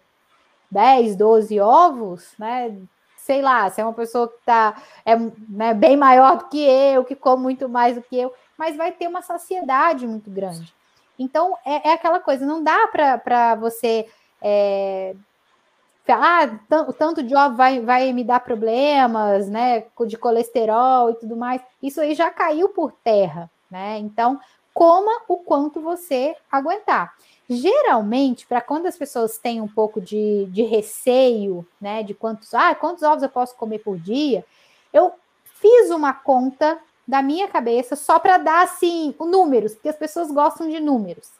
[0.71, 2.77] 10, 12 ovos, né?
[3.17, 7.05] Sei lá, se é uma pessoa que tá é, né, bem maior do que eu,
[7.05, 10.75] que come muito mais do que eu, mas vai ter uma saciedade muito grande.
[11.19, 14.07] Então, é, é aquela coisa, não dá para você
[14.43, 15.15] é,
[16.09, 16.49] ah,
[16.89, 21.61] o tanto de ovo vai, vai me dar problemas, né, de colesterol e tudo mais.
[21.83, 23.99] Isso aí já caiu por terra, né?
[23.99, 24.41] Então,
[24.73, 27.15] coma o quanto você aguentar.
[27.49, 32.75] Geralmente, para quando as pessoas têm um pouco de, de receio, né, de quantos, ah,
[32.75, 34.45] quantos ovos eu posso comer por dia,
[34.93, 35.13] eu
[35.45, 40.69] fiz uma conta da minha cabeça só para dar assim números, porque as pessoas gostam
[40.69, 41.31] de números,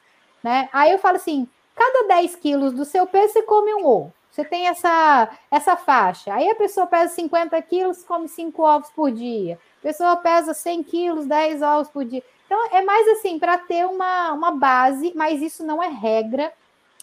[0.43, 0.71] né?
[0.73, 4.15] Aí eu falo assim, cada 10 quilos do seu peso você come um ovo.
[4.31, 6.33] Você tem essa, essa faixa.
[6.33, 9.59] Aí a pessoa pesa 50 quilos, come 5 ovos por dia.
[9.81, 12.23] A pessoa pesa 100 quilos, 10 ovos por dia.
[12.47, 16.53] Então, é mais assim, para ter uma, uma base, mas isso não é regra.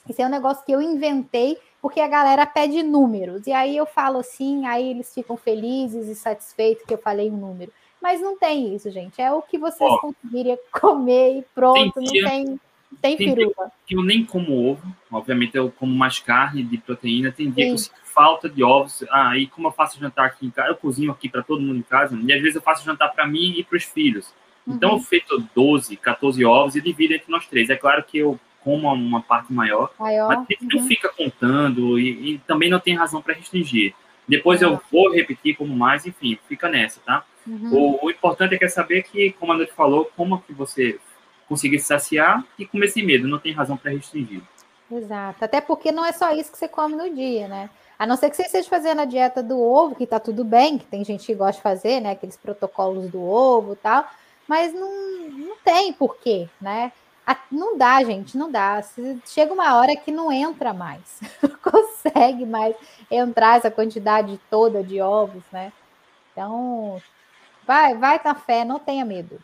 [0.07, 3.45] Isso é um negócio que eu inventei, porque a galera pede números.
[3.47, 7.37] E aí eu falo assim, aí eles ficam felizes e satisfeitos que eu falei um
[7.37, 7.71] número.
[8.05, 9.19] Mas não tem isso, gente.
[9.19, 12.59] É o que vocês conseguiriam comer e pronto, não tem
[13.01, 13.71] tem, tem firula.
[13.87, 17.31] que eu nem como ovo, obviamente eu como mais carne de proteína.
[17.31, 17.69] Tem dia Sim.
[17.69, 19.03] que eu sinto falta de ovos.
[19.09, 21.79] Ah, e como eu faço jantar aqui em casa, eu cozinho aqui para todo mundo
[21.79, 24.31] em casa, e às vezes eu faço jantar para mim e para os filhos.
[24.67, 24.97] Então uhum.
[24.97, 27.71] eu feito 12, 14 ovos e divido entre nós três.
[27.71, 30.27] É claro que eu como uma parte maior, maior.
[30.27, 30.67] mas uhum.
[30.73, 33.95] não fica contando e, e, também não tem razão para restringir.
[34.27, 37.25] Depois eu vou repetir como mais, enfim, fica nessa, tá?
[37.47, 37.99] Uhum.
[38.01, 40.99] O, o, importante é que é saber que, como a Noite falou, como que você
[41.47, 44.41] conseguir se saciar e comer sem medo, não tem razão para restringir.
[44.91, 47.69] Exato, até porque não é só isso que você come no dia, né?
[47.97, 50.77] A não ser que você esteja fazendo a dieta do ovo, que tá tudo bem,
[50.77, 52.11] que tem gente que gosta de fazer, né?
[52.11, 54.05] Aqueles protocolos do ovo e tal,
[54.47, 56.91] mas não, não tem porquê, né?
[57.51, 58.83] Não dá, gente, não dá.
[59.25, 62.75] Chega uma hora que não entra mais, não consegue mais
[63.09, 65.71] entrar essa quantidade toda de ovos, né?
[66.31, 67.01] Então,
[67.65, 69.39] vai, vai na fé, não tenha medo.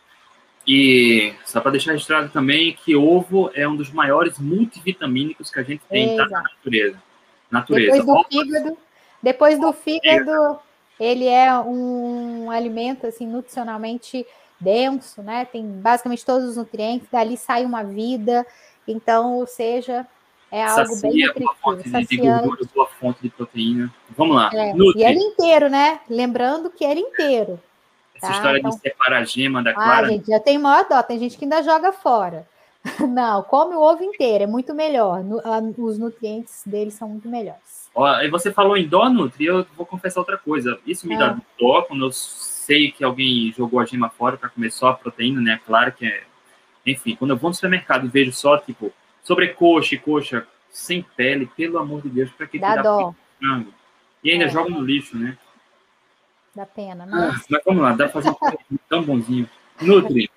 [0.66, 5.62] E só para deixar registrado também que ovo é um dos maiores multivitamínicos que a
[5.62, 7.02] gente tem tá, na natureza.
[7.50, 7.96] natureza.
[7.96, 8.78] Depois do fígado,
[9.22, 10.58] depois do fígado,
[11.00, 14.24] ele é um alimento assim nutricionalmente
[14.60, 15.44] denso, né?
[15.44, 18.46] Tem basicamente todos os nutrientes, dali sai uma vida.
[18.86, 20.06] Então, ou seja,
[20.50, 21.54] é algo Sacia, bem nutritivo.
[21.60, 23.92] Fonte de gordura, boa fonte de proteína.
[24.16, 24.50] Vamos lá.
[24.52, 26.00] É, e ele inteiro, né?
[26.08, 27.58] Lembrando que ele inteiro.
[28.22, 28.70] Essa tá, história então...
[28.70, 30.06] de separar a gema da ah, clara.
[30.06, 31.02] Ah, gente, já tem maior dó.
[31.02, 32.46] Tem gente que ainda joga fora.
[33.08, 35.22] Não, come o ovo inteiro, é muito melhor.
[35.78, 37.90] Os nutrientes dele são muito melhores.
[37.94, 40.78] Ó, e você falou em dó, Nutri, eu vou confessar outra coisa.
[40.86, 41.18] Isso me ah.
[41.18, 44.94] dá dó quando eu sei que alguém jogou a gema fora para comer só a
[44.94, 45.60] proteína, né?
[45.66, 46.22] Claro que é.
[46.84, 51.46] Enfim, quando eu vou no supermercado e vejo só, tipo, sobrecoxa e coxa sem pele,
[51.56, 53.14] pelo amor de Deus, para que dá dó.
[53.38, 53.72] frango?
[54.24, 54.48] E ainda é.
[54.48, 55.36] joga no lixo, né?
[56.54, 57.04] Da pena.
[57.10, 58.36] Ah, mas vamos lá, dá para fazer
[58.70, 59.48] um tão bonzinho.
[59.80, 60.30] Nutri,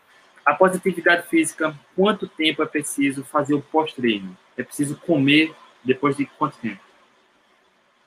[0.46, 4.36] após atividade física, quanto tempo é preciso fazer o pós-treino?
[4.58, 6.80] É preciso comer depois de quanto tempo?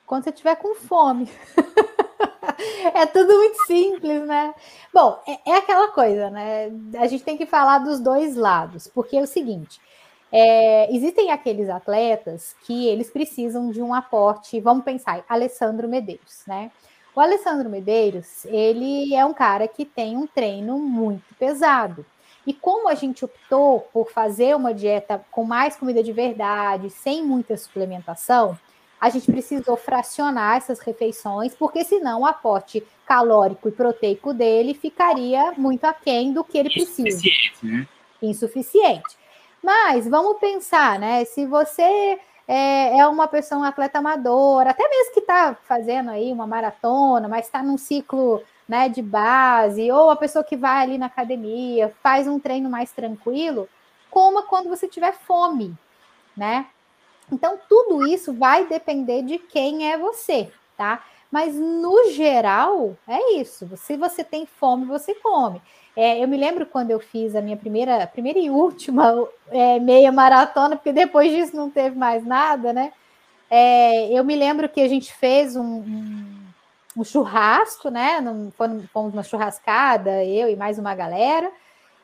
[0.05, 1.29] Quando você estiver com fome.
[2.95, 4.53] é tudo muito simples, né?
[4.93, 6.71] Bom, é, é, aquela coisa, né?
[6.97, 9.79] A gente tem que falar dos dois lados, porque é o seguinte:
[10.31, 14.59] é, existem aqueles atletas que eles precisam de um aporte.
[14.59, 16.71] Vamos pensar, Alessandro Medeiros, né?
[17.19, 22.05] O Alessandro Medeiros, ele é um cara que tem um treino muito pesado.
[22.47, 27.21] E como a gente optou por fazer uma dieta com mais comida de verdade, sem
[27.21, 28.57] muita suplementação,
[29.01, 35.51] a gente precisou fracionar essas refeições, porque senão o aporte calórico e proteico dele ficaria
[35.57, 37.01] muito aquém do que ele precisa.
[37.01, 37.87] Insuficiente, né?
[38.21, 39.17] Insuficiente.
[39.61, 41.25] Mas vamos pensar, né?
[41.25, 42.17] Se você
[42.51, 47.27] é, é uma pessoa, um atleta amador, até mesmo que está fazendo aí uma maratona,
[47.27, 51.93] mas está num ciclo né, de base, ou a pessoa que vai ali na academia,
[52.01, 53.69] faz um treino mais tranquilo,
[54.09, 55.77] coma quando você tiver fome,
[56.35, 56.65] né?
[57.31, 61.03] Então, tudo isso vai depender de quem é você, tá?
[61.29, 63.69] Mas no geral, é isso.
[63.77, 65.61] Se você tem fome, você come.
[66.01, 70.13] É, eu me lembro quando eu fiz a minha primeira, primeira e última é, meia
[70.13, 72.93] maratona, porque depois disso não teve mais nada, né?
[73.49, 76.25] É, eu me lembro que a gente fez um, um,
[76.95, 78.23] um churrasco, né?
[78.93, 81.51] Fomos uma churrascada, eu e mais uma galera.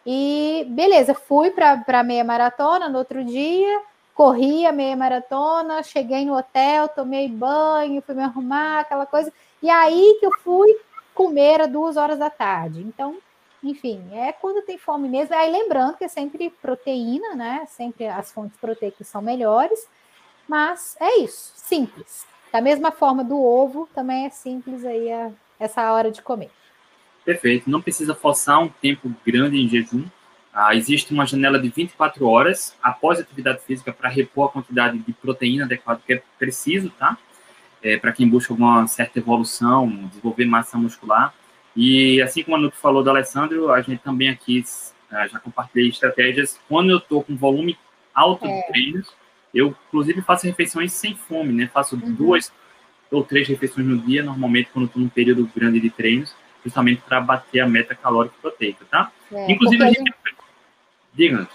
[0.05, 3.81] E beleza, fui para a meia maratona no outro dia,
[4.13, 9.31] corri a meia maratona, cheguei no hotel, tomei banho, fui me arrumar, aquela coisa.
[9.63, 10.75] E aí que eu fui
[11.13, 12.81] comer às duas horas da tarde.
[12.81, 13.15] Então,
[13.63, 15.35] enfim, é quando tem fome mesmo.
[15.35, 17.65] Aí lembrando que é sempre proteína, né?
[17.67, 19.87] Sempre as fontes proteicas são melhores.
[20.47, 22.25] Mas é isso, simples.
[22.51, 26.51] Da mesma forma do ovo, também é simples aí a, essa hora de comer.
[27.23, 27.69] Perfeito.
[27.69, 30.05] Não precisa forçar um tempo grande em jejum.
[30.53, 34.99] Ah, existe uma janela de 24 horas após a atividade física para repor a quantidade
[34.99, 37.17] de proteína adequada que é preciso, tá?
[37.83, 41.33] É, para quem busca alguma certa evolução, desenvolver massa muscular.
[41.75, 44.63] E assim como a Nuto falou do Alessandro, a gente também aqui
[45.11, 46.59] uh, já compartilhei estratégias.
[46.69, 47.77] Quando eu estou com volume
[48.13, 48.61] alto é.
[48.61, 49.13] de treinos,
[49.53, 51.69] eu inclusive faço refeições sem fome, né?
[51.73, 52.13] Faço uhum.
[52.13, 52.51] duas
[53.11, 57.21] ou três refeições no dia, normalmente quando estou num período grande de treinos, justamente para
[57.21, 59.11] bater a meta calórica proteica, tá?
[59.31, 59.97] É, inclusive a gente...
[59.97, 60.15] gente...
[61.13, 61.47] Diga,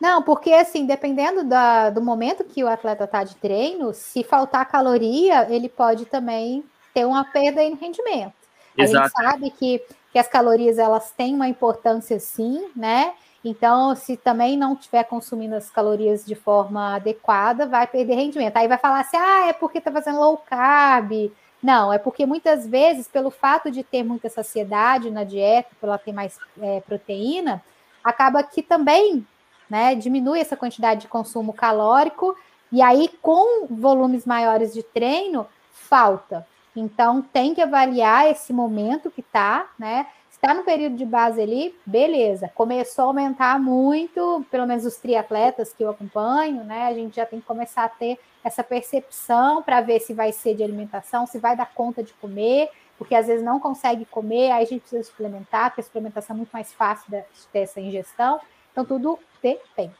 [0.00, 4.68] não, porque assim, dependendo da, do momento que o atleta está de treino, se faltar
[4.68, 6.62] caloria, ele pode também
[6.94, 8.37] ter uma perda em rendimento.
[8.78, 9.08] A Exato.
[9.08, 13.12] gente sabe que, que as calorias elas têm uma importância sim, né?
[13.44, 18.56] Então, se também não estiver consumindo as calorias de forma adequada, vai perder rendimento.
[18.56, 21.32] Aí vai falar assim: ah, é porque está fazendo low carb.
[21.62, 25.98] Não, é porque muitas vezes, pelo fato de ter muita saciedade na dieta, por ela
[25.98, 27.62] ter mais é, proteína,
[28.02, 29.26] acaba que também
[29.68, 32.36] né, diminui essa quantidade de consumo calórico,
[32.70, 36.46] e aí, com volumes maiores de treino, falta.
[36.78, 40.06] Então, tem que avaliar esse momento que está, né?
[40.30, 42.48] Está no período de base ali, beleza.
[42.54, 46.86] Começou a aumentar muito, pelo menos os triatletas que eu acompanho, né?
[46.86, 50.54] A gente já tem que começar a ter essa percepção para ver se vai ser
[50.54, 54.62] de alimentação, se vai dar conta de comer, porque às vezes não consegue comer, aí
[54.62, 58.40] a gente precisa suplementar, porque a suplementação é muito mais fácil de ter essa ingestão.
[58.70, 59.94] Então, tudo depende.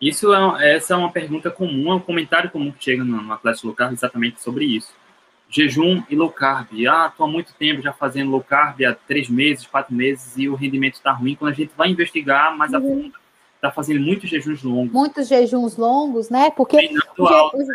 [0.00, 3.32] Isso é, essa é uma pergunta comum, é um comentário comum que chega no, no
[3.32, 4.99] Atlético Local exatamente sobre isso
[5.50, 6.68] jejum e low carb.
[6.88, 10.48] Ah, estou há muito tempo já fazendo low carb, há três meses, quatro meses, e
[10.48, 11.34] o rendimento está ruim.
[11.34, 13.02] Quando a gente vai investigar mais a uhum.
[13.02, 13.14] fundo,
[13.56, 14.92] está fazendo muitos jejuns longos.
[14.92, 16.50] Muitos jejuns longos, né?
[16.50, 17.66] Porque o, je...
[17.66, 17.74] né?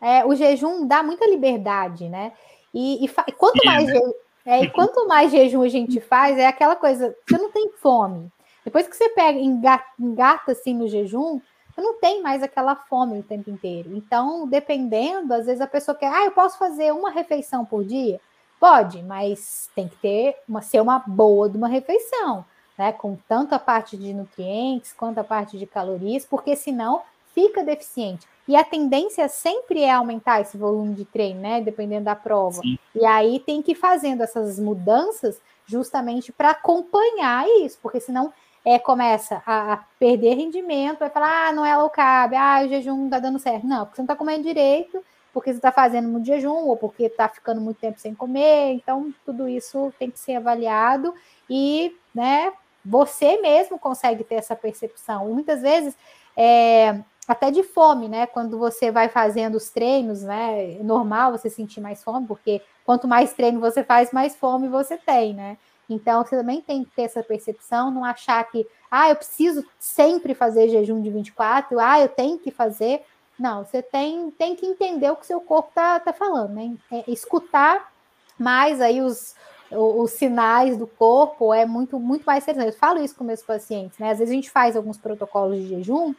[0.00, 2.32] É, o, jejum dá muita liberdade, né?
[2.72, 3.24] E, e fa...
[3.36, 3.94] quanto, Sim, mais né?
[3.94, 4.14] je...
[4.44, 8.30] é, e quanto mais jejum a gente faz, é aquela coisa, você não tem fome.
[8.64, 11.40] Depois que você pega, engata, engata assim no jejum,
[11.82, 13.94] não tem mais aquela fome o tempo inteiro.
[13.94, 18.20] Então, dependendo, às vezes a pessoa quer, ah, eu posso fazer uma refeição por dia?
[18.58, 22.44] Pode, mas tem que ter uma, ser uma boa de uma refeição,
[22.78, 22.92] né?
[22.92, 27.02] Com tanto a parte de nutrientes quanto a parte de calorias, porque senão
[27.34, 28.26] fica deficiente.
[28.48, 31.60] E a tendência sempre é aumentar esse volume de treino, né?
[31.60, 32.62] Dependendo da prova.
[32.62, 32.78] Sim.
[32.94, 38.32] E aí tem que ir fazendo essas mudanças justamente para acompanhar isso, porque senão
[38.66, 42.96] é, começa a, perder rendimento, vai falar, ah, não é low carb, ah, o jejum
[42.96, 43.64] não tá dando certo.
[43.64, 47.08] Não, porque você não tá comendo direito, porque você tá fazendo muito jejum, ou porque
[47.08, 48.72] tá ficando muito tempo sem comer.
[48.72, 51.14] Então, tudo isso tem que ser avaliado
[51.48, 52.52] e, né,
[52.84, 55.28] você mesmo consegue ter essa percepção.
[55.28, 55.96] Muitas vezes,
[56.36, 56.98] é,
[57.28, 58.26] até de fome, né?
[58.26, 60.74] Quando você vai fazendo os treinos, né?
[60.74, 64.96] É normal você sentir mais fome, porque quanto mais treino você faz, mais fome você
[64.96, 65.56] tem, né?
[65.88, 70.34] Então, você também tem que ter essa percepção, não achar que, ah, eu preciso sempre
[70.34, 73.02] fazer jejum de 24, ah, eu tenho que fazer.
[73.38, 76.74] Não, você tem, tem que entender o que seu corpo está tá falando, né?
[76.90, 77.92] É, escutar
[78.38, 79.34] mais aí os,
[79.70, 82.74] os, sinais do corpo é muito, muito mais interessante.
[82.74, 84.10] Eu falo isso com meus pacientes, né?
[84.10, 86.14] Às vezes a gente faz alguns protocolos de jejum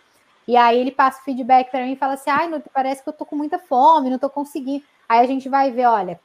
[0.47, 3.09] e aí ele passa o feedback para mim e fala assim: ai, não, parece que
[3.09, 4.83] eu tô com muita fome, não tô conseguindo.
[5.09, 6.19] Aí a gente vai ver, olha,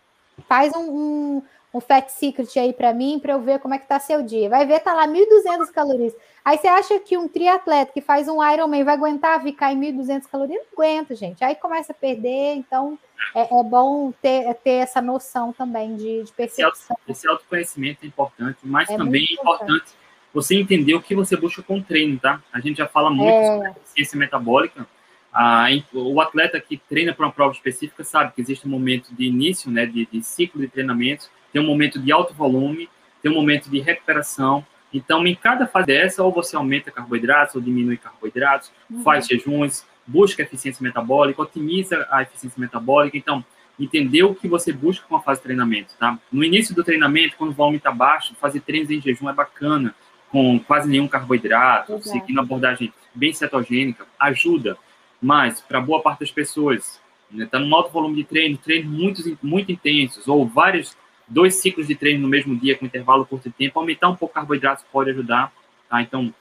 [0.48, 3.86] faz um, um um Fat Secret aí para mim, para eu ver como é que
[3.86, 4.48] tá seu dia.
[4.48, 6.14] Vai ver, tá lá 1.200 calorias.
[6.44, 10.24] Aí você acha que um triatleta que faz um Ironman vai aguentar ficar em 1.200
[10.30, 10.60] calorias?
[10.60, 11.42] Não aguenta, gente.
[11.42, 12.98] Aí começa a perder, então
[13.34, 16.96] é, é bom ter, ter essa noção também de, de percepção.
[17.08, 19.92] Esse, autoconhecimento é importante, mas é também é importante
[20.34, 22.42] você entender o que você busca com o treino, tá?
[22.52, 23.46] A gente já fala muito é.
[23.46, 24.86] sobre ciência metabólica,
[25.32, 29.24] ah, o atleta que treina para uma prova específica sabe que existe um momento de
[29.24, 32.88] início, né, de, de ciclo de treinamento, tem um momento de alto volume,
[33.22, 34.66] tem um momento de recuperação.
[34.92, 39.02] Então, em cada fase dessa, ou você aumenta carboidratos, ou diminui carboidratos, uhum.
[39.02, 43.16] faz jejuns, busca eficiência metabólica, otimiza a eficiência metabólica.
[43.16, 43.44] Então,
[43.78, 46.18] entender o que você busca com a fase de treinamento, tá?
[46.30, 49.94] No início do treinamento, quando o volume está baixo, fazer treinos em jejum é bacana,
[50.30, 52.08] com quase nenhum carboidrato, Exato.
[52.08, 54.76] seguindo abordagem bem cetogênica, ajuda.
[55.20, 58.90] Mas, para boa parte das pessoas, está né, tá num alto volume de treino, treinos
[58.90, 60.96] muito, muito intensos, ou vários
[61.32, 64.32] dois ciclos de treino no mesmo dia, com intervalo curto de tempo, aumentar um pouco
[64.32, 65.52] o carboidrato pode ajudar,
[65.88, 66.02] tá?
[66.02, 66.32] Então,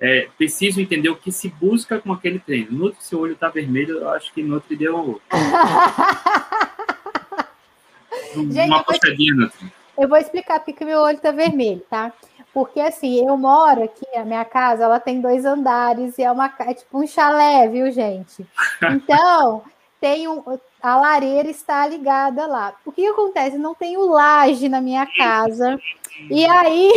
[0.00, 2.72] é, preciso entender o que se busca com aquele treino.
[2.72, 5.20] Nutri, seu olho está vermelho, eu acho que Nutri deu
[8.34, 9.72] Gente, uma puxadinha, Nutri.
[9.96, 12.12] Eu vou explicar porque meu olho está vermelho, tá?
[12.52, 16.52] Porque assim, eu moro aqui, a minha casa, ela tem dois andares e é uma
[16.60, 18.44] é tipo um chalé, viu, gente?
[18.82, 19.62] Então,
[20.00, 20.42] tem um,
[20.82, 22.74] a lareira está ligada lá.
[22.84, 23.58] O que acontece?
[23.58, 25.78] Não tenho laje na minha casa.
[26.30, 26.90] E aí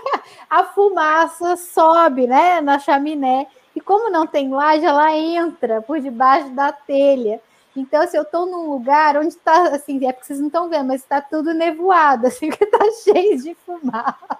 [0.50, 3.46] a fumaça sobe, né, na chaminé.
[3.74, 7.40] E como não tem laje, ela entra por debaixo da telha.
[7.74, 10.88] Então, se eu estou num lugar onde está, assim, é porque vocês não estão vendo,
[10.88, 14.38] mas está tudo nevoado, assim, que está cheio de fumaça.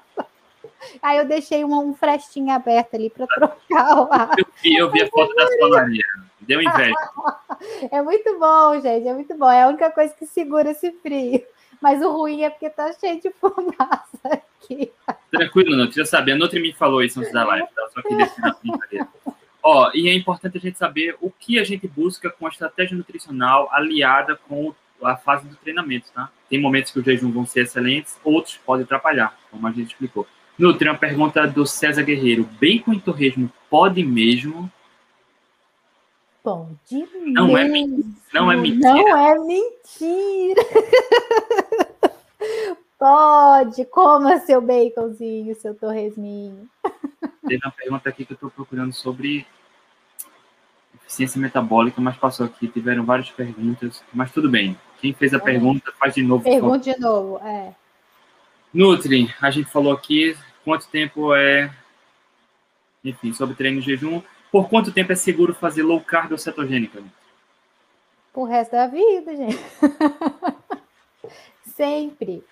[1.01, 4.35] Aí eu deixei uma, um frestinho aberto ali para trocar o ar.
[4.37, 6.05] Eu vi, eu vi a foto da solaria.
[6.53, 6.95] Deu inveja.
[7.91, 9.09] é muito bom, gente.
[9.09, 9.51] É muito bom.
[9.51, 11.43] É a única coisa que segura esse frio.
[11.81, 14.93] Mas o ruim é porque tá cheio de fumaça aqui.
[15.31, 15.87] Tranquilo, não.
[15.87, 16.33] Precisa saber.
[16.33, 17.88] A Nutri me falou isso antes da live, tá?
[17.95, 19.09] Só que deixa na brincadeira.
[19.62, 22.97] Ó, e é importante a gente saber o que a gente busca com a estratégia
[22.97, 26.31] nutricional aliada com a fase do treinamento, tá?
[26.51, 30.27] Tem momentos que o jejum vão ser excelentes, outros podem atrapalhar, como a gente explicou.
[30.59, 32.45] Nutri, uma pergunta do César Guerreiro.
[32.61, 34.71] Bacon e torresmo pode mesmo?
[36.42, 38.16] Pode não mesmo.
[38.33, 38.94] É, não é mentira.
[38.94, 40.62] Não é mentira.
[43.02, 46.68] pode, coma seu baconzinho, seu torresminho.
[47.46, 49.46] Teve uma pergunta aqui que eu estou procurando sobre
[51.05, 54.78] eficiência metabólica, mas passou aqui, tiveram várias perguntas, mas tudo bem.
[55.00, 55.40] Quem fez a é.
[55.40, 56.44] pergunta, faz de novo.
[56.44, 57.74] Pergunta de novo, é.
[58.72, 61.70] Nutri, a gente falou aqui quanto tempo é,
[63.05, 64.22] enfim, sobre treino e jejum.
[64.53, 67.03] Por quanto tempo é seguro fazer low carb ou cetogênica?
[68.33, 69.59] Por resto da vida, gente.
[71.75, 72.45] Sempre.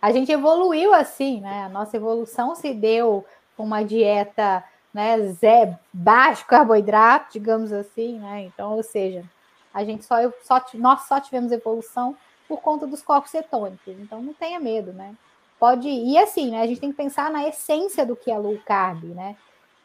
[0.00, 1.64] A gente evoluiu assim, né?
[1.64, 3.24] A nossa evolução se deu
[3.56, 8.42] com uma dieta, né, zé, baixo carboidrato, digamos assim, né?
[8.42, 9.24] Então, ou seja,
[9.72, 13.98] a gente só, só nós só tivemos evolução por conta dos corpos cetônicos.
[13.98, 15.16] Então, não tenha medo, né?
[15.58, 16.62] pode e assim, né?
[16.62, 19.36] A gente tem que pensar na essência do que é low carb, né?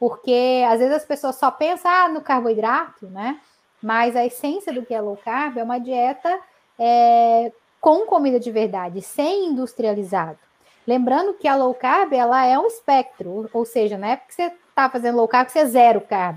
[0.03, 3.39] Porque às vezes as pessoas só pensam ah, no carboidrato, né?
[3.81, 6.41] Mas a essência do que é low carb é uma dieta
[6.77, 10.37] é, com comida de verdade, sem industrializado.
[10.85, 14.51] Lembrando que a low carb ela é um espectro, ou seja, não é porque você
[14.67, 16.35] está fazendo low carb que você é zero carb.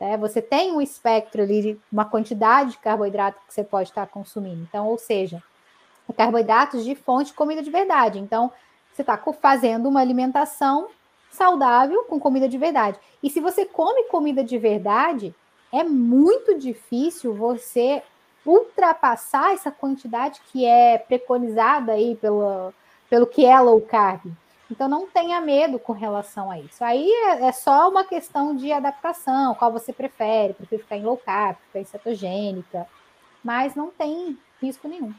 [0.00, 0.16] Né?
[0.16, 4.62] Você tem um espectro ali, uma quantidade de carboidrato que você pode estar consumindo.
[4.66, 5.42] Então, ou seja,
[6.16, 8.18] carboidratos de fonte de comida de verdade.
[8.18, 8.50] Então,
[8.90, 10.88] você está fazendo uma alimentação
[11.30, 12.98] saudável com comida de verdade.
[13.22, 15.34] E se você come comida de verdade,
[15.72, 18.02] é muito difícil você
[18.44, 22.72] ultrapassar essa quantidade que é preconizada aí pelo,
[23.10, 24.32] pelo que é low carb.
[24.70, 26.82] Então não tenha medo com relação a isso.
[26.82, 31.16] Aí é, é só uma questão de adaptação, qual você prefere, prefere ficar em low
[31.16, 32.86] carb, ficar em cetogênica,
[33.44, 35.14] mas não tem risco nenhum.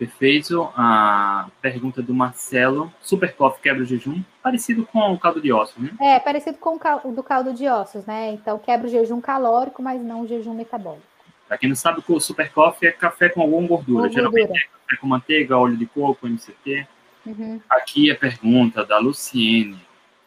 [0.00, 0.62] Perfeito.
[0.74, 2.90] A pergunta do Marcelo.
[3.02, 4.22] Super Coffee quebra o jejum?
[4.42, 5.90] Parecido com o caldo de ossos, né?
[6.00, 8.32] É, parecido com o do caldo de ossos, né?
[8.32, 11.04] Então quebra o jejum calórico, mas não o jejum metabólico.
[11.46, 14.08] Para quem não sabe, o Super Coffee é café com alguma gordura.
[14.08, 14.58] Com Geralmente gordura.
[14.58, 16.86] é café com manteiga, óleo de coco, MCT.
[17.26, 17.60] Uhum.
[17.68, 19.78] Aqui a pergunta da Luciene.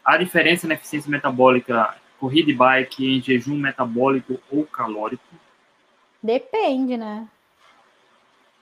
[0.04, 5.24] A diferença na eficiência metabólica corrida e bike em jejum metabólico ou calórico?
[6.22, 7.26] Depende, né?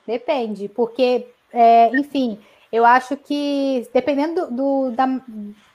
[0.06, 2.40] Depende, porque, é, enfim,
[2.72, 5.06] eu acho que dependendo do, do da,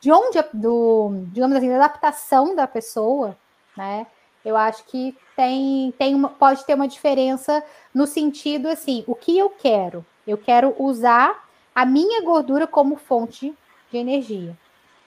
[0.01, 3.37] de onde, do, digamos assim, da adaptação da pessoa,
[3.75, 4.07] né?
[4.43, 7.63] Eu acho que tem, tem uma, pode ter uma diferença
[7.93, 10.05] no sentido assim, o que eu quero?
[10.25, 13.53] Eu quero usar a minha gordura como fonte
[13.91, 14.57] de energia.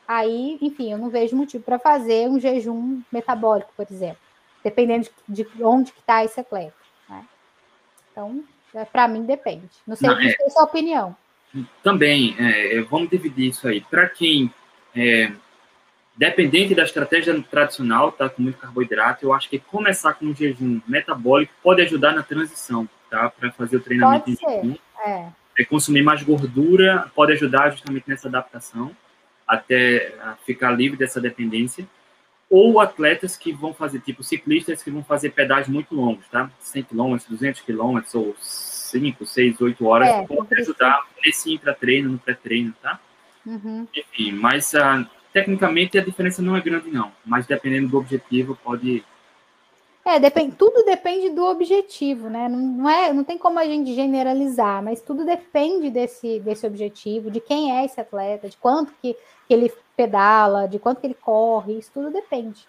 [0.06, 4.18] Aí, enfim, eu não vejo motivo para fazer um jejum metabólico, por exemplo,
[4.62, 6.74] dependendo de, de onde está esse atleta.
[7.08, 7.24] Né?
[8.10, 8.44] Então,
[8.92, 9.68] Para mim, depende.
[9.86, 11.16] Não sei, não, é, a sua opinião.
[11.82, 13.80] Também, é, é, vamos dividir isso aí.
[13.80, 14.52] Para quem
[14.94, 15.32] é
[16.16, 20.80] dependente da estratégia tradicional, tá com muito carboidrato, eu acho que começar com um jejum
[20.86, 23.30] metabólico pode ajudar na transição, tá?
[23.30, 24.76] Para fazer o treinamento pode em jejum.
[25.04, 25.28] É.
[25.58, 25.64] é.
[25.64, 28.94] consumir mais gordura pode ajudar justamente nessa adaptação,
[29.48, 30.12] até
[30.44, 31.86] ficar livre dessa dependência
[32.50, 36.50] ou atletas que vão fazer, tipo ciclistas que vão fazer pedais muito longos, tá?
[36.58, 38.34] 100 km, 200 km, ou
[38.90, 42.98] 5, 6, 8 horas, é, pode ajudar nesse intratreino, no pré-treino, tá?
[43.46, 43.86] Uhum.
[43.94, 47.12] Enfim, mas uh, tecnicamente a diferença não é grande, não.
[47.24, 49.04] Mas dependendo do objetivo, pode,
[50.04, 52.48] É, depende, tudo depende do objetivo, né?
[52.48, 57.30] Não, não, é, não tem como a gente generalizar, mas tudo depende desse, desse objetivo,
[57.30, 59.14] de quem é esse atleta, de quanto que,
[59.46, 62.66] que ele pedala, de quanto que ele corre, isso tudo depende.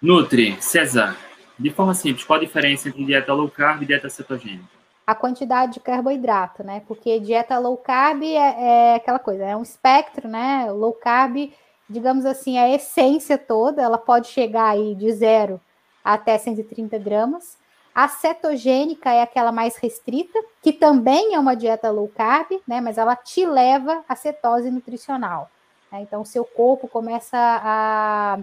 [0.00, 1.16] Nutri, César,
[1.58, 4.64] de forma simples, qual a diferença entre dieta low carb e dieta cetogênica?
[5.06, 6.82] A quantidade de carboidrato, né?
[6.86, 10.70] Porque dieta low carb é, é aquela coisa, é um espectro, né?
[10.70, 11.52] Low carb
[11.92, 15.60] digamos assim, a essência toda, ela pode chegar aí de zero
[16.02, 17.58] até 130 gramas.
[17.94, 22.80] A cetogênica é aquela mais restrita, que também é uma dieta low carb, né?
[22.80, 25.50] Mas ela te leva à cetose nutricional.
[25.90, 26.00] Né?
[26.00, 28.38] Então, o seu corpo começa a,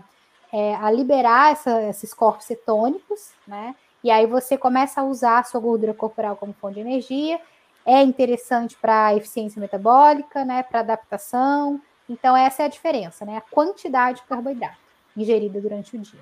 [0.51, 3.75] é, a liberar essa, esses corpos cetônicos, né?
[4.03, 7.39] E aí você começa a usar a sua gordura corporal como fonte de energia.
[7.85, 10.63] É interessante para eficiência metabólica, né?
[10.63, 13.37] Para adaptação, então, essa é a diferença, né?
[13.37, 14.79] A quantidade de carboidrato
[15.15, 16.21] ingerida durante o dia.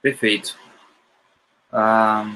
[0.00, 0.56] Perfeito.
[1.72, 2.32] Uh,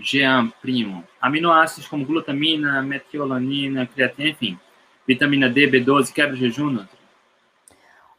[0.00, 1.04] Jean, primo.
[1.20, 4.58] Aminoácidos como glutamina, metiоlanina, creatina, enfim.
[5.06, 6.84] Vitamina D, B12, quebra jejum,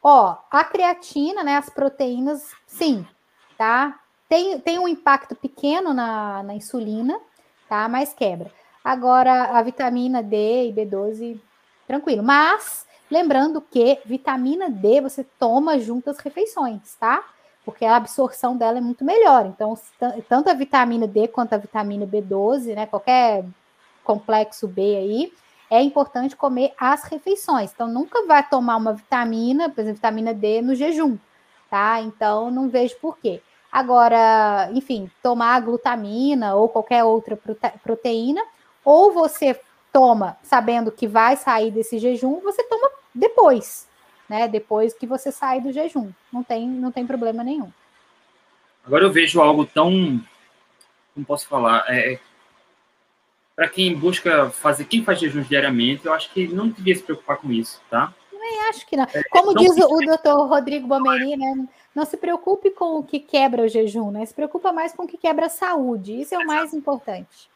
[0.04, 3.06] Ó, a creatina, né, as proteínas, sim,
[3.58, 4.00] tá?
[4.28, 7.20] Tem, tem um impacto pequeno na, na insulina,
[7.70, 7.88] tá?
[7.88, 8.52] Mas quebra.
[8.84, 11.40] Agora, a vitamina D e B12,
[11.86, 12.24] tranquilo.
[12.24, 17.22] Mas Lembrando que vitamina D você toma junto às refeições, tá?
[17.66, 19.46] Porque a absorção dela é muito melhor.
[19.46, 19.78] Então,
[20.30, 22.86] tanto a vitamina D quanto a vitamina B12, né?
[22.86, 23.44] Qualquer
[24.02, 25.34] complexo B aí,
[25.72, 27.72] é importante comer as refeições.
[27.74, 31.18] Então, nunca vai tomar uma vitamina, por exemplo, vitamina D no jejum,
[31.70, 32.02] tá?
[32.02, 33.42] Então, não vejo por quê.
[33.72, 37.40] Agora, enfim, tomar glutamina ou qualquer outra
[37.82, 38.44] proteína,
[38.84, 39.58] ou você
[39.94, 43.88] toma sabendo que vai sair desse jejum, você toma depois,
[44.28, 44.50] né?
[44.50, 46.12] Depois que você sai do jejum.
[46.34, 47.72] Não tem, não tem problema nenhum.
[48.86, 50.22] Agora eu vejo algo tão.
[51.14, 51.86] Como posso falar?
[51.88, 52.20] É,
[53.56, 57.38] para quem busca fazer, quem faz jejuns diariamente, eu acho que não devia se preocupar
[57.38, 58.14] com isso, tá?
[58.32, 59.04] Também acho que não.
[59.04, 61.68] É, Como não diz o, o doutor Rodrigo Bomeri, né?
[61.94, 64.26] Não se preocupe com o que quebra o jejum, né?
[64.26, 66.22] Se preocupa mais com o que quebra a saúde.
[66.22, 67.50] Isso é o mais importante.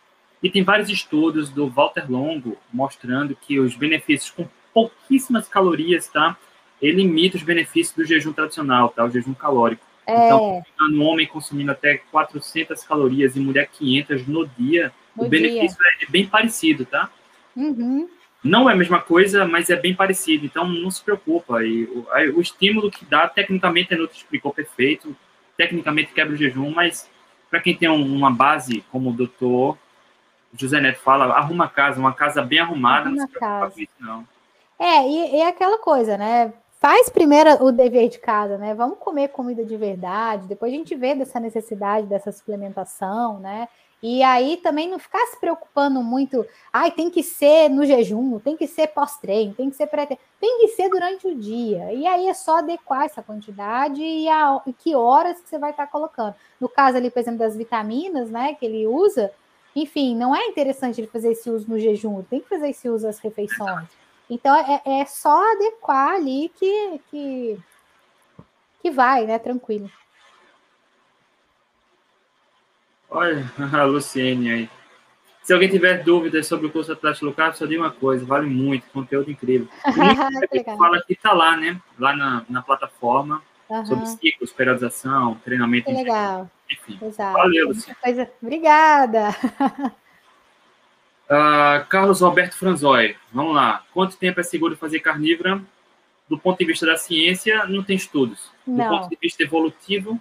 [0.43, 6.37] E tem vários estudos do Walter Longo mostrando que os benefícios com pouquíssimas calorias, tá?
[6.81, 9.05] Ele imita os benefícios do jejum tradicional, tá?
[9.05, 9.83] O jejum calórico.
[10.05, 10.25] É.
[10.27, 15.77] Então, no homem consumindo até 400 calorias e mulher 500 no dia, no o benefício
[15.77, 16.07] dia.
[16.07, 17.09] é bem parecido, tá?
[17.55, 18.09] Uhum.
[18.43, 20.45] Não é a mesma coisa, mas é bem parecido.
[20.45, 21.63] Então, não se preocupa.
[21.63, 22.05] E o,
[22.37, 25.15] o estímulo que dá, tecnicamente, a Nutri explicou perfeito.
[25.57, 27.09] Tecnicamente quebra o jejum, mas
[27.49, 29.77] para quem tem uma base, como o doutor
[30.57, 33.79] José Neto fala, arruma a casa, uma casa bem arrumada, arruma não se preocupa com
[33.79, 34.27] isso, não.
[34.77, 36.53] É, e, e é aquela coisa, né?
[36.79, 38.73] Faz primeiro o dever de casa, né?
[38.73, 43.67] Vamos comer comida de verdade, depois a gente vê dessa necessidade dessa suplementação, né?
[44.07, 48.55] E aí também não ficar se preocupando muito, ai, tem que ser no jejum, tem
[48.55, 50.05] que ser pós-treino, tem que ser pré
[50.39, 51.91] tem que ser durante o dia.
[51.91, 55.71] E aí é só adequar essa quantidade e, a, e que horas que você vai
[55.71, 56.35] estar colocando.
[56.61, 59.31] No caso ali, por exemplo, das vitaminas, né, que ele usa,
[59.75, 63.07] enfim, não é interessante ele fazer esse uso no jejum, tem que fazer esse uso
[63.07, 63.87] às refeições.
[64.29, 67.59] Então é, é só adequar ali que, que,
[68.83, 69.39] que vai, né?
[69.39, 69.89] Tranquilo.
[73.15, 74.69] Olha, a Luciene aí.
[75.41, 78.89] Se alguém tiver dúvidas sobre o curso Atlético Local, só diga uma coisa, vale muito,
[78.91, 79.67] conteúdo incrível.
[80.77, 81.79] fala que está lá, né?
[81.99, 83.85] Lá na, na plataforma, uhum.
[83.85, 85.91] sobre ciclos, periodização, treinamento.
[85.91, 86.49] Legal.
[86.69, 86.97] Enfim.
[87.01, 87.37] Exato.
[87.37, 87.95] Valeu, Luciene.
[88.03, 88.29] Coisa...
[88.41, 89.29] Obrigada.
[91.29, 93.83] Uh, Carlos Roberto Franzoi, vamos lá.
[93.93, 95.61] Quanto tempo é seguro fazer carnívora?
[96.27, 98.51] Do ponto de vista da ciência, não tem estudos.
[98.65, 98.89] Do não.
[98.89, 100.19] ponto de vista evolutivo,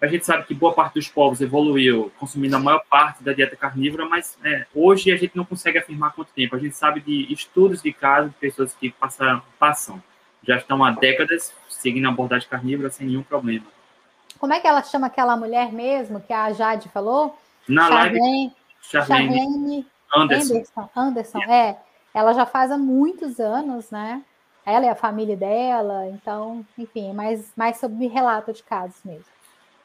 [0.00, 3.56] a gente sabe que boa parte dos povos evoluiu consumindo a maior parte da dieta
[3.56, 6.54] carnívora, mas é, hoje a gente não consegue afirmar quanto tempo.
[6.54, 10.00] A gente sabe de estudos de casos de pessoas que passaram, passam,
[10.42, 13.66] já estão há décadas seguindo a abordagem carnívora sem nenhum problema.
[14.38, 17.36] Como é que ela chama aquela mulher mesmo que a Jade falou?
[17.66, 18.54] Na Charlene, live.
[18.80, 20.54] Charlene, Charlene Anderson.
[20.54, 21.76] Anderson, Anderson é.
[22.14, 24.22] Ela já faz há muitos anos, né?
[24.64, 29.37] Ela e a família dela, então, enfim, mais, mais sobre relato de casos mesmo.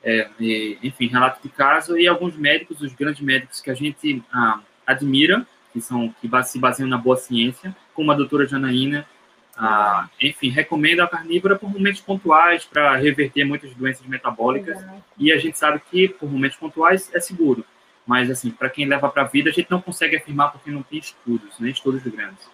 [0.03, 4.21] É, e, enfim, relato de caso e alguns médicos, os grandes médicos que a gente
[4.33, 9.07] ah, admira, que são que se baseiam na boa ciência, como a doutora Janaína,
[9.55, 14.83] ah, enfim, recomenda a carnívora por momentos pontuais para reverter muitas doenças metabólicas.
[15.17, 17.63] E a gente sabe que por momentos pontuais é seguro.
[18.05, 20.83] Mas, assim, para quem leva para a vida, a gente não consegue afirmar porque não
[20.83, 22.49] tem estudos, nem estudos grandes.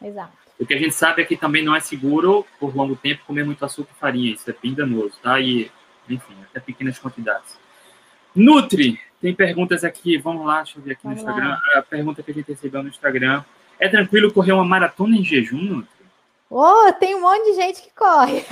[0.00, 0.32] Exato.
[0.58, 3.44] O que a gente sabe é que também não é seguro, por longo tempo, comer
[3.44, 4.32] muito açúcar e farinha.
[4.32, 5.38] Isso é bem danoso, tá?
[5.40, 5.70] E
[6.08, 7.58] enfim, até pequenas quantidades.
[8.34, 11.48] Nutri, tem perguntas aqui, vamos lá, deixa eu ver aqui vamos no Instagram.
[11.50, 11.60] Lá.
[11.76, 13.44] A pergunta que a gente recebeu no Instagram.
[13.78, 15.94] É tranquilo correr uma maratona em jejum, Nutri?
[16.50, 18.44] Oh, tem um monte de gente que corre.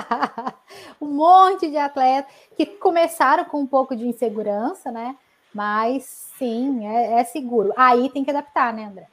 [1.00, 5.16] um monte de atletas que começaram com um pouco de insegurança, né?
[5.52, 6.04] Mas
[6.38, 7.72] sim, é, é seguro.
[7.76, 9.08] Aí tem que adaptar, né, André?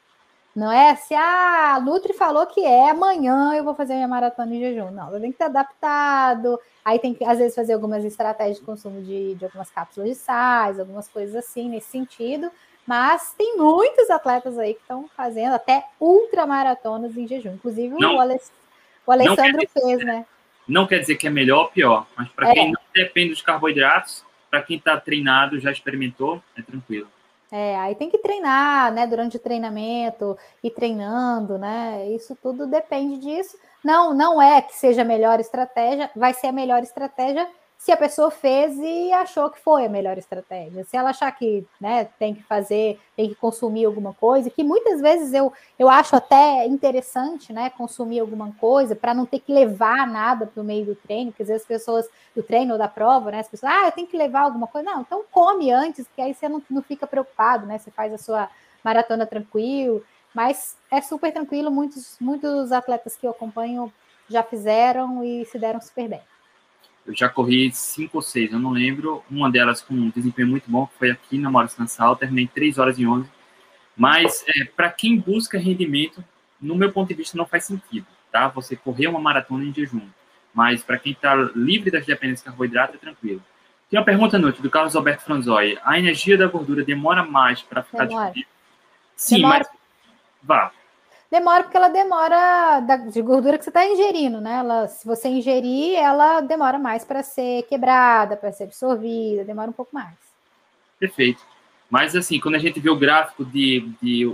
[0.57, 4.59] Não é se a Nutri falou que é amanhã eu vou fazer minha maratona em
[4.59, 4.89] jejum.
[4.89, 6.59] Não, tem que estar adaptado.
[6.83, 10.15] Aí tem que, às vezes, fazer algumas estratégias de consumo de, de algumas cápsulas de
[10.15, 12.49] sais, algumas coisas assim nesse sentido.
[12.87, 17.53] Mas tem muitos atletas aí que estão fazendo até ultramaratonas em jejum.
[17.53, 18.39] Inclusive não, o, Ale...
[19.05, 20.25] o Alessandro dizer, fez, né?
[20.67, 22.53] Não quer dizer que é melhor ou pior, mas para é.
[22.55, 27.07] quem não depende dos carboidratos, para quem está treinado, já experimentou, é tranquilo.
[27.51, 29.07] É, aí tem que treinar, né?
[29.07, 32.07] Durante o treinamento e treinando, né?
[32.09, 33.57] Isso tudo depende disso.
[33.83, 37.47] Não, não é que seja a melhor estratégia, vai ser a melhor estratégia
[37.77, 40.83] se a pessoa fez e achou que foi a melhor estratégia.
[40.83, 44.99] Se ela achar que né, tem que fazer, tem que consumir alguma coisa, que muitas
[44.99, 50.07] vezes eu, eu acho até interessante né, consumir alguma coisa para não ter que levar
[50.07, 52.87] nada para o meio do treino, porque às vezes as pessoas do treino ou da
[52.87, 53.39] prova, né?
[53.39, 54.89] As pessoas, ah, eu tenho que levar alguma coisa.
[54.89, 57.77] Não, então come antes, que aí você não, não fica preocupado, né?
[57.77, 58.49] Você faz a sua
[58.83, 60.03] maratona tranquilo,
[60.33, 63.93] mas é super tranquilo, muitos, muitos atletas que eu acompanho
[64.29, 66.21] já fizeram e se deram super bem.
[67.07, 69.23] Eu já corri cinco ou seis, eu não lembro.
[69.31, 72.77] Uma delas com um desempenho muito bom, que foi aqui na Maurício Nassau, terminei 3
[72.77, 73.29] horas e 11.
[73.95, 76.23] Mas, é, para quem busca rendimento,
[76.61, 78.49] no meu ponto de vista, não faz sentido, tá?
[78.49, 80.07] Você correr uma maratona em jejum.
[80.53, 83.41] Mas, para quem está livre das dependências de carboidrato, é tranquilo.
[83.89, 85.79] Tem uma pergunta noite do Carlos Alberto Franzoi.
[85.83, 88.25] A energia da gordura demora mais para ficar demora.
[88.25, 88.51] disponível?
[89.15, 89.59] Sim, demora.
[89.59, 89.67] mas...
[90.43, 90.71] Vá.
[91.29, 94.59] Demora porque ela demora da, de gordura que você está ingerindo, né?
[94.59, 99.73] Ela, se você ingerir, ela demora mais para ser quebrada, para ser absorvida, demora um
[99.73, 100.15] pouco mais.
[100.97, 101.41] Perfeito.
[101.89, 104.25] Mas assim, quando a gente vê o gráfico de, de,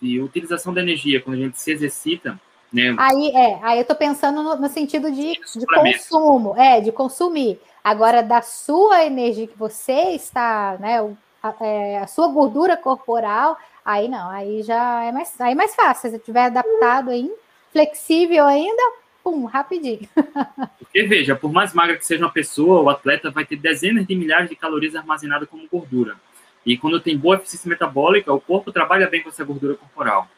[0.00, 2.38] de utilização da energia, quando a gente se exercita,
[2.72, 2.94] né?
[2.98, 7.60] Aí é, aí eu estou pensando no, no, sentido de, de consumo, é, de consumir.
[7.84, 10.98] Agora, da sua energia que você está, né?
[11.42, 15.74] A, é, a sua gordura corporal, Aí não, aí já é mais, aí é mais
[15.74, 16.10] fácil.
[16.10, 17.30] Se você tiver adaptado aí,
[17.72, 18.82] flexível ainda,
[19.24, 20.08] pum, rapidinho.
[20.78, 24.14] Porque veja, por mais magra que seja uma pessoa, o atleta vai ter dezenas de
[24.14, 26.16] milhares de calorias armazenadas como gordura.
[26.64, 30.28] E quando tem boa eficiência metabólica, o corpo trabalha bem com essa gordura corporal.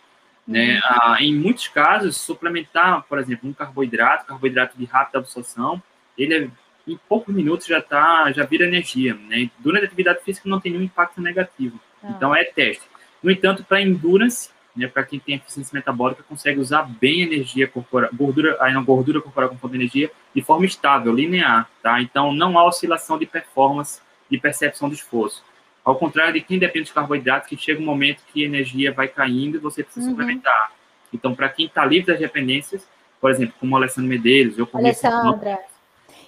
[0.46, 0.76] Né?
[0.76, 0.80] Uhum.
[0.84, 5.82] Ah, em muitos casos, suplementar, por exemplo, um carboidrato, carboidrato de rápida absorção,
[6.16, 6.48] ele é,
[6.86, 9.14] em poucos minutos já tá, já vira energia.
[9.14, 9.50] Né?
[9.58, 11.78] Durante a atividade física não tem nenhum impacto negativo.
[12.02, 12.10] Ah.
[12.10, 12.84] Então é teste.
[13.24, 18.10] No entanto, para endurance, né, para quem tem eficiência metabólica, consegue usar bem energia corporal,
[18.12, 22.02] gordura, a gordura corporal com fonte de energia de forma estável, linear, tá?
[22.02, 25.42] Então, não há oscilação de performance, de percepção do esforço.
[25.82, 29.08] Ao contrário de quem depende de carboidratos, que chega um momento que a energia vai
[29.08, 30.12] caindo e você precisa uhum.
[30.12, 30.72] suplementar.
[31.12, 32.86] Então, para quem está livre das dependências,
[33.20, 35.06] por exemplo, como o Alessandro Medeiros, eu conheço...
[35.06, 35.60] Alessandra.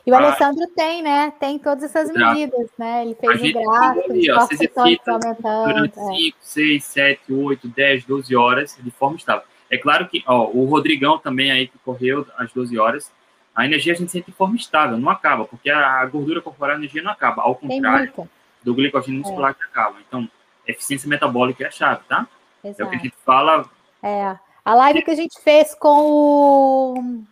[0.06, 1.32] E o ah, Alessandro tem, né?
[1.40, 3.02] Tem todas essas medidas, né?
[3.02, 8.90] Ele fez um gráfico, ali, ó, durante 5, 6, 7, 8, 10, 12 horas de
[8.92, 9.42] forma estável.
[9.68, 13.12] É claro que ó, o Rodrigão também aí que correu às 12 horas,
[13.52, 16.78] a energia a gente sente de forma estável, não acaba, porque a gordura corporal, a
[16.78, 18.12] energia não acaba, ao contrário
[18.62, 19.54] do glicogênio muscular é.
[19.54, 19.96] que acaba.
[20.06, 20.30] Então,
[20.68, 22.28] eficiência metabólica é a chave, tá?
[22.62, 22.82] Exato.
[22.82, 23.68] É o que a gente fala.
[24.02, 24.36] É.
[24.64, 27.24] A live que a gente fez com o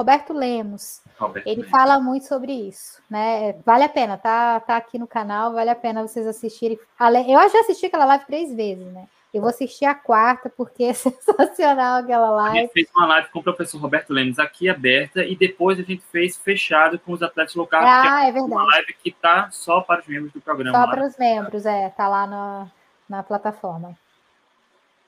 [0.00, 1.02] Roberto Lemos.
[1.18, 1.70] Roberto ele Lemos.
[1.70, 3.52] fala muito sobre isso, né?
[3.66, 6.78] Vale a pena, tá, tá aqui no canal, vale a pena vocês assistirem.
[6.98, 9.06] Eu já assisti aquela live três vezes, né?
[9.32, 12.58] Eu vou assistir a quarta, porque é sensacional aquela live.
[12.58, 15.82] A gente fez uma live com o professor Roberto Lemos aqui aberta, e depois a
[15.82, 17.84] gente fez fechado com os atletas locais.
[17.86, 18.52] Ah, é, é verdade.
[18.52, 20.78] Uma live que tá só para os membros do programa.
[20.78, 22.70] Só para os membros, é, tá lá na,
[23.06, 23.94] na plataforma.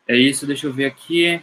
[0.06, 1.42] É isso, deixa eu ver aqui.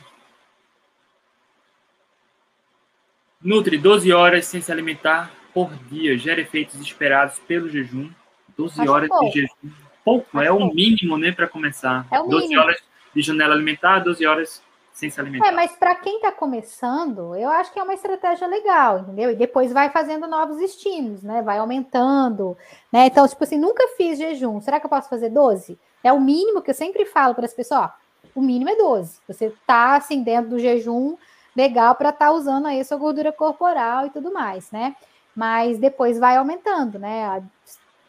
[3.41, 8.09] Nutre 12 horas sem se alimentar por dia, gera efeitos esperados pelo jejum.
[8.57, 9.25] 12 Acho horas pouco.
[9.25, 9.73] de jejum.
[10.03, 10.65] Pouco, Acho é pouco.
[10.65, 12.05] o mínimo, né, para começar.
[12.11, 12.61] É o 12 mínimo.
[12.61, 12.81] horas
[13.15, 14.61] de janela alimentar, 12 horas
[14.91, 15.47] sem se alimentar.
[15.47, 19.31] É, mas para quem está começando, eu acho que é uma estratégia legal, entendeu?
[19.31, 21.41] E depois vai fazendo novos estímulos, né?
[21.41, 22.57] Vai aumentando,
[22.91, 23.05] né?
[23.05, 24.59] Então, tipo assim, nunca fiz jejum.
[24.59, 25.79] Será que eu posso fazer 12?
[26.03, 27.93] É o mínimo que eu sempre falo para as pessoas, ó,
[28.35, 29.19] o mínimo é 12.
[29.27, 31.15] Você tá assim dentro do jejum,
[31.55, 34.95] legal para estar tá usando aí a sua gordura corporal e tudo mais, né?
[35.35, 37.43] Mas depois vai aumentando, né?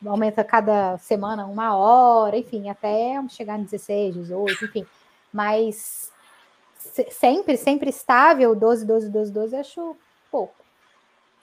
[0.07, 4.87] Aumenta cada semana uma hora, enfim, até chegar em 16, 18, enfim.
[5.33, 6.11] Mas
[7.11, 9.97] sempre, sempre estável, 12, 12, 12, 12, acho
[10.31, 10.55] pouco.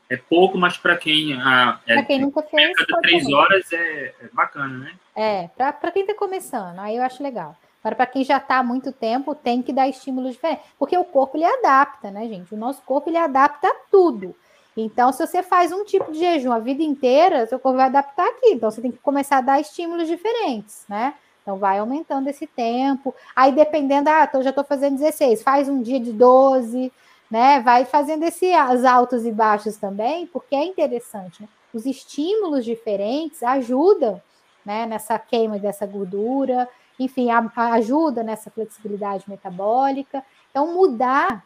[0.10, 1.34] é pouco, mas para quem.
[1.34, 2.76] Ah, é, para quem nunca fez.
[2.78, 4.94] Cada três horas é, é, bacana, né?
[5.16, 7.56] É, para quem está começando, aí eu acho legal.
[7.82, 10.66] Agora, para quem já está há muito tempo, tem que dar estímulos diferentes.
[10.78, 12.54] Porque o corpo ele adapta, né, gente?
[12.54, 14.36] O nosso corpo ele adapta tudo.
[14.76, 18.28] Então, se você faz um tipo de jejum a vida inteira, seu corpo vai adaptar
[18.28, 18.52] aqui.
[18.52, 21.14] Então, você tem que começar a dar estímulos diferentes, né?
[21.42, 23.16] Então, vai aumentando esse tempo.
[23.36, 26.92] Aí, dependendo, ah, então já estou fazendo 16, faz um dia de 12,
[27.32, 27.60] né?
[27.62, 28.54] Vai fazendo esses
[28.86, 31.48] altos e baixos também, porque é interessante, né?
[31.74, 34.22] Os estímulos diferentes ajudam
[34.66, 36.68] né, nessa queima dessa gordura,
[37.00, 40.24] enfim, a, a ajuda nessa flexibilidade metabólica.
[40.50, 41.44] Então, mudar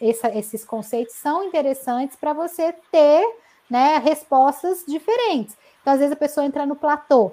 [0.00, 3.24] essa, esses conceitos são interessantes para você ter
[3.68, 5.56] né, respostas diferentes.
[5.80, 7.32] Então, às vezes a pessoa entra no platô.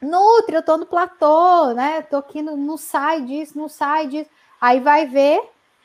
[0.00, 2.02] Nutri, eu estou no platô, né?
[2.02, 4.30] Tô aqui, no, não sai disso, não sai disso.
[4.60, 5.42] Aí vai ver,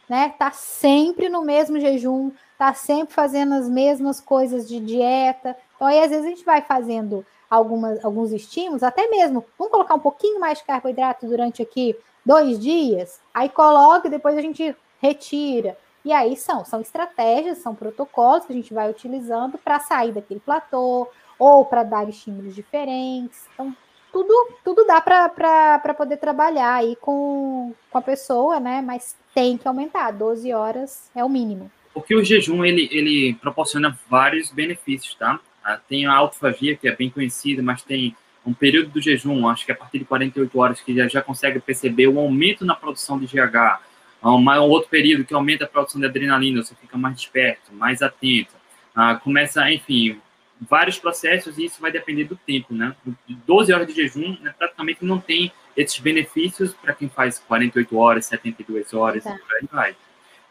[0.07, 0.33] né?
[0.37, 5.57] Tá sempre no mesmo jejum, tá sempre fazendo as mesmas coisas de dieta.
[5.75, 9.95] Então, aí, às vezes, a gente vai fazendo algumas, alguns estímulos, até mesmo, vamos colocar
[9.95, 14.75] um pouquinho mais de carboidrato durante aqui dois dias, aí coloca e depois a gente
[15.01, 15.77] retira.
[16.03, 20.39] E aí são, são estratégias, são protocolos que a gente vai utilizando para sair daquele
[20.39, 23.47] platô ou para dar estímulos diferentes.
[23.53, 23.75] Então,
[24.11, 24.33] tudo,
[24.63, 28.81] tudo dá para poder trabalhar aí com, com a pessoa, né?
[28.81, 31.71] Mas tem que aumentar, 12 horas é o mínimo.
[31.93, 35.39] Porque o jejum, ele, ele proporciona vários benefícios, tá?
[35.65, 39.65] Ah, tem a autofagia, que é bem conhecida, mas tem um período do jejum, acho
[39.65, 43.17] que a partir de 48 horas, que já, já consegue perceber o aumento na produção
[43.17, 43.79] de GH,
[44.23, 48.03] um, um outro período que aumenta a produção de adrenalina, você fica mais desperto, mais
[48.03, 48.53] atento.
[48.95, 50.21] Uh, começa, enfim,
[50.61, 52.95] vários processos e isso vai depender do tempo, né?
[53.27, 57.97] De 12 horas de jejum, né, praticamente não tem esses benefícios para quem faz 48
[57.97, 59.31] horas, 72 horas, tá.
[59.31, 59.95] e aí vai.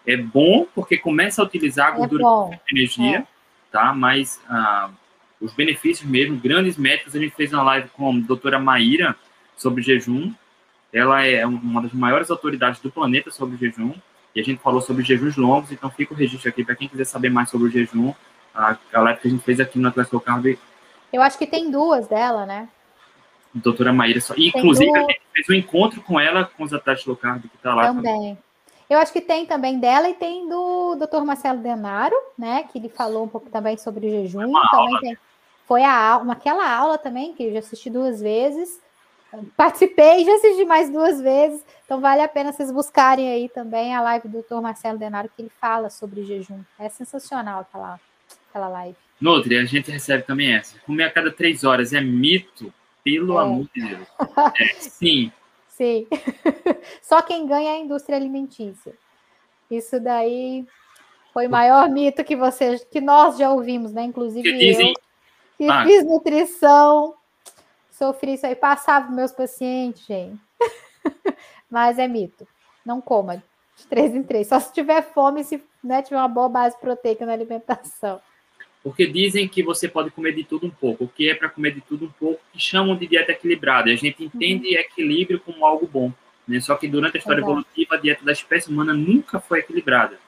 [0.07, 3.27] É bom porque começa a utilizar a é gordura é de energia, é.
[3.73, 3.95] tá?
[3.95, 4.93] Mas uh,
[5.45, 9.14] os benefícios mesmo, grandes métricos, a gente fez uma live com a doutora Maíra
[9.57, 10.32] sobre jejum,
[10.92, 13.92] ela é uma das maiores autoridades do planeta sobre jejum,
[14.34, 17.05] e a gente falou sobre jejuns longos, então fica o registro aqui para quem quiser
[17.05, 18.14] saber mais sobre o jejum,
[18.55, 20.59] a, a live que a gente fez aqui no Atlético Carb.
[21.12, 22.68] Eu acho que tem duas dela, né?
[23.53, 24.34] Doutora Maíra, só.
[24.36, 25.05] inclusive duas...
[25.05, 27.86] a gente fez um encontro com ela, com os atletas low carb que está lá.
[27.86, 28.36] Também.
[28.88, 31.24] Eu acho que tem também dela e tem do Dr.
[31.24, 32.64] Marcelo Denaro, né?
[32.64, 34.53] Que ele falou um pouco também sobre o jejum.
[34.53, 35.18] Também tem,
[35.67, 38.81] foi a aula, aquela aula também, que eu já assisti duas vezes.
[39.57, 44.01] Participei, já assisti mais duas vezes, então vale a pena vocês buscarem aí também a
[44.01, 44.61] live do Dr.
[44.61, 46.61] Marcelo Denaro, que ele fala sobre jejum.
[46.79, 48.01] É sensacional aquela,
[48.49, 48.97] aquela live.
[49.21, 50.79] Nutri, a gente recebe também essa.
[50.81, 52.73] Comer a cada três horas é mito?
[53.03, 53.43] Pelo é.
[53.43, 54.09] amor de Deus.
[54.59, 55.33] É, sim.
[55.69, 56.07] Sim.
[57.03, 58.95] Só quem ganha é a indústria alimentícia.
[59.69, 60.65] Isso daí
[61.33, 64.05] foi o maior mito que vocês, que nós já ouvimos, né?
[64.05, 64.95] Inclusive que dizem...
[65.57, 65.84] que ah.
[65.84, 67.14] fiz nutrição,
[67.94, 70.36] Sofri isso aí, passava para meus pacientes, gente.
[71.70, 72.46] Mas é mito.
[72.84, 73.42] Não coma
[73.76, 74.48] de três em três.
[74.48, 78.20] Só se tiver fome e se né, tiver uma boa base proteica na alimentação.
[78.82, 81.05] Porque dizem que você pode comer de tudo um pouco.
[81.05, 83.88] O que é para comer de tudo um pouco, que chamam de dieta equilibrada.
[83.88, 84.80] E a gente entende uhum.
[84.80, 86.12] equilíbrio como algo bom.
[86.48, 86.61] Né?
[86.61, 87.52] Só que durante a história Exato.
[87.52, 90.18] evolutiva, a dieta da espécie humana nunca foi equilibrada.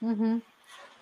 [0.00, 0.42] Uhum.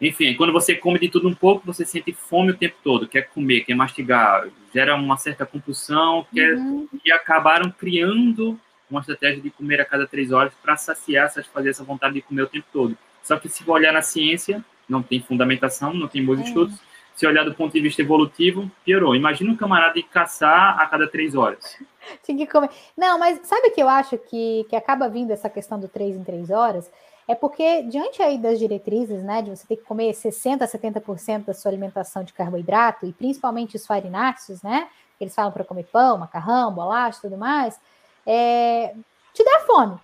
[0.03, 3.29] Enfim, quando você come de tudo um pouco, você sente fome o tempo todo, quer
[3.29, 6.89] comer, quer mastigar, gera uma certa compulsão, quer, uhum.
[7.05, 8.59] e acabaram criando
[8.91, 12.43] uma estratégia de comer a cada três horas para saciar, satisfazer essa vontade de comer
[12.43, 12.99] o tempo todo.
[13.23, 16.43] Só que se olhar na ciência, não tem fundamentação, não tem bons é.
[16.43, 16.75] estudos.
[17.15, 19.15] Se olhar do ponto de vista evolutivo, piorou.
[19.15, 21.79] Imagina um camarada de caçar a cada três horas.
[22.25, 22.71] Tinha que comer.
[22.97, 26.25] Não, mas sabe que eu acho que, que acaba vindo essa questão do três em
[26.25, 26.91] três horas?
[27.27, 31.45] É porque, diante aí das diretrizes, né, de você ter que comer 60% a 70%
[31.45, 35.85] da sua alimentação de carboidrato, e principalmente os farináceos, né, que eles falam para comer
[35.85, 37.79] pão, macarrão, bolacha tudo mais,
[38.27, 38.95] é,
[39.33, 39.99] te dá fome.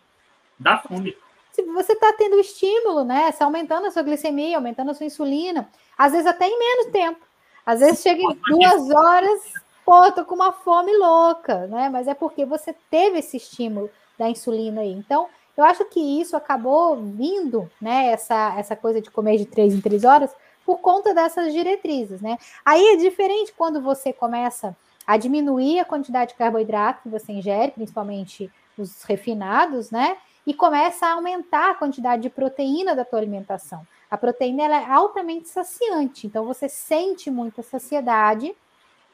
[0.59, 1.17] Dá fome.
[1.53, 5.69] Se você está tendo estímulo, né, você aumentando a sua glicemia, aumentando a sua insulina,
[5.97, 7.21] às vezes até em menos tempo.
[7.67, 9.53] Às vezes chega em duas horas,
[9.85, 14.29] pô, tô com uma fome louca, né, mas é porque você teve esse estímulo da
[14.29, 14.93] insulina aí.
[14.93, 15.29] Então,
[15.59, 19.81] eu acho que isso acabou vindo, né, essa, essa coisa de comer de três em
[19.81, 20.35] três horas,
[20.65, 22.37] por conta dessas diretrizes, né?
[22.65, 27.73] Aí é diferente quando você começa a diminuir a quantidade de carboidrato que você ingere,
[27.73, 30.19] principalmente os refinados, né?
[30.47, 33.87] E começa a aumentar a quantidade de proteína da tua alimentação.
[34.11, 38.55] A proteína é altamente saciante, então você sente muita saciedade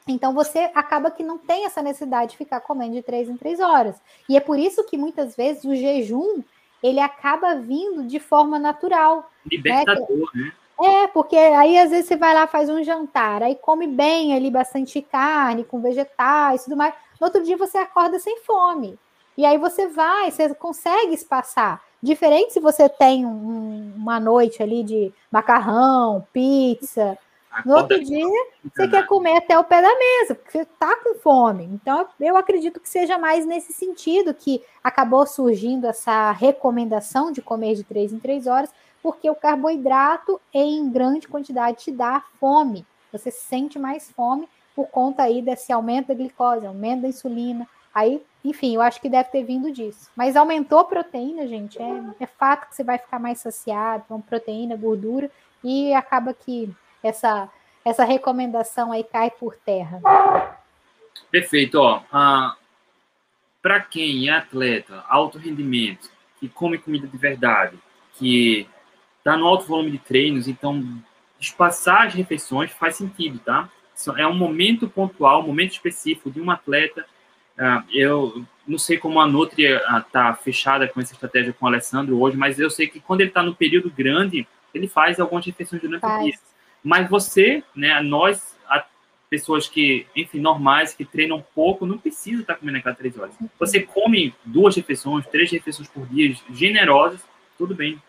[0.07, 3.59] então você acaba que não tem essa necessidade de ficar comendo de três em três
[3.61, 3.97] horas.
[4.29, 6.43] E é por isso que muitas vezes o jejum
[6.83, 9.31] ele acaba vindo de forma natural.
[9.47, 10.45] Libertador, né?
[10.45, 10.53] né?
[10.81, 14.51] É, porque aí às vezes você vai lá, faz um jantar, aí come bem ali
[14.51, 16.93] bastante carne, com vegetais e tudo mais.
[17.21, 18.99] No outro dia você acorda sem fome.
[19.37, 21.83] E aí você vai, você consegue espaçar.
[22.03, 27.19] Diferente se você tem um, uma noite ali de macarrão, pizza.
[27.65, 31.15] No outro dia, você quer comer até o pé da mesa, porque você está com
[31.17, 31.65] fome.
[31.65, 37.75] Então, eu acredito que seja mais nesse sentido que acabou surgindo essa recomendação de comer
[37.75, 38.71] de três em três horas,
[39.03, 42.87] porque o carboidrato em grande quantidade te dá fome.
[43.13, 47.69] Você sente mais fome por conta aí desse aumento da glicose, aumento da insulina.
[47.95, 50.11] Aí enfim, eu acho que deve ter vindo disso.
[50.15, 51.81] Mas aumentou a proteína, gente.
[51.81, 55.31] É, é fato que você vai ficar mais saciado com então, proteína, gordura,
[55.63, 56.71] e acaba que
[57.07, 57.51] essa,
[57.85, 60.01] essa recomendação aí cai por terra.
[61.31, 61.79] Perfeito.
[61.81, 62.57] Ó, ah,
[63.63, 67.79] Para quem é atleta, alto rendimento, que come comida de verdade,
[68.15, 68.69] que
[69.19, 70.83] está no alto volume de treinos, então
[71.41, 73.69] espaçar as refeições faz sentido, tá?
[74.17, 77.07] É um momento pontual, um momento específico de um atleta
[77.57, 81.69] ah, eu não sei como a Nutri está ah, fechada com essa estratégia com o
[81.69, 85.47] Alessandro hoje, mas eu sei que quando ele está no período grande, ele faz algumas
[85.47, 86.21] refeições durante faz.
[86.21, 86.39] o dia.
[86.85, 88.55] Mas você, né, nós,
[89.31, 93.35] pessoas que, enfim, normais, que treinam pouco, não precisa estar comendo a cada três horas.
[93.59, 97.21] Você come duas refeições, três refeições por dia, generosas,
[97.59, 98.01] tudo bem.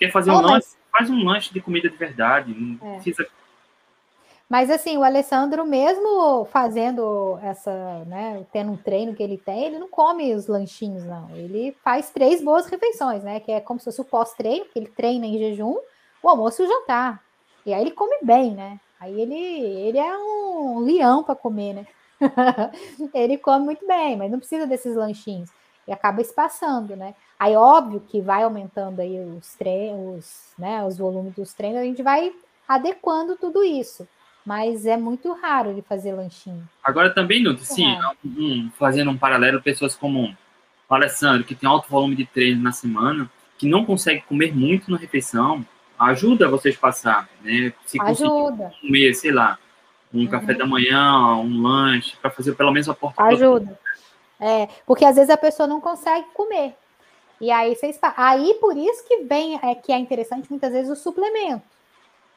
[0.00, 0.68] Quer fazer um lanche?
[0.90, 2.54] Faz um lanche de comida de verdade.
[2.54, 2.94] Não é.
[2.94, 3.28] precisa
[4.48, 9.78] mas assim, o Alessandro, mesmo fazendo essa, né, tendo um treino que ele tem, ele
[9.78, 11.34] não come os lanchinhos, não.
[11.34, 13.40] Ele faz três boas refeições, né?
[13.40, 15.76] Que é como se fosse o pós-treino, que ele treina em jejum,
[16.22, 17.23] o almoço e o jantar.
[17.64, 18.78] E aí ele come bem, né?
[19.00, 21.86] Aí ele, ele é um leão para comer, né?
[23.12, 25.50] ele come muito bem, mas não precisa desses lanchinhos.
[25.86, 27.14] E acaba espaçando, né?
[27.38, 30.84] Aí, óbvio que vai aumentando aí os treinos, né?
[30.84, 32.32] Os volumes dos treinos, a gente vai
[32.66, 34.08] adequando tudo isso
[34.44, 36.68] mas é muito raro ele fazer lanchinho.
[36.82, 37.86] Agora também, Nuto, sim,
[38.24, 40.36] um, fazendo um paralelo, pessoas como
[40.88, 44.90] o Alessandro, que tem alto volume de treino na semana, que não consegue comer muito
[44.90, 45.64] na refeição,
[45.98, 47.72] ajuda vocês a passar, né?
[47.86, 48.72] Se ajuda.
[48.80, 49.58] comer, sei lá,
[50.12, 50.28] um uhum.
[50.28, 53.22] café da manhã, um lanche, para fazer pelo menos a porta.
[53.22, 53.78] Ajuda.
[54.40, 56.74] É, porque às vezes a pessoa não consegue comer.
[57.40, 60.96] E aí vocês aí por isso que vem é que é interessante muitas vezes o
[60.96, 61.62] suplemento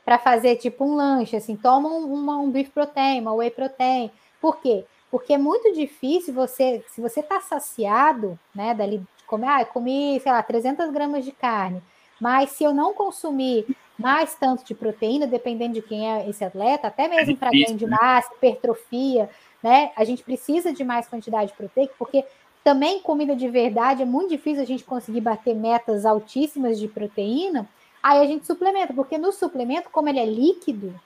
[0.03, 4.09] para fazer tipo um lanche, assim, toma um, uma, um beef protein, uma whey protein.
[4.39, 4.85] Por quê?
[5.11, 10.31] Porque é muito difícil você, se você está saciado, né, dali comer, ah, comi, sei
[10.31, 11.83] lá, 300 gramas de carne,
[12.19, 13.65] mas se eu não consumir
[13.97, 17.75] mais tanto de proteína, dependendo de quem é esse atleta, até mesmo é para ganho
[17.75, 17.97] de né?
[17.99, 19.29] massa, hipertrofia,
[19.61, 22.23] né, a gente precisa de mais quantidade de proteína, porque
[22.63, 27.67] também comida de verdade é muito difícil a gente conseguir bater metas altíssimas de proteína,
[28.07, 30.97] Aí a gente suplementa, porque no suplemento, como ele é líquido,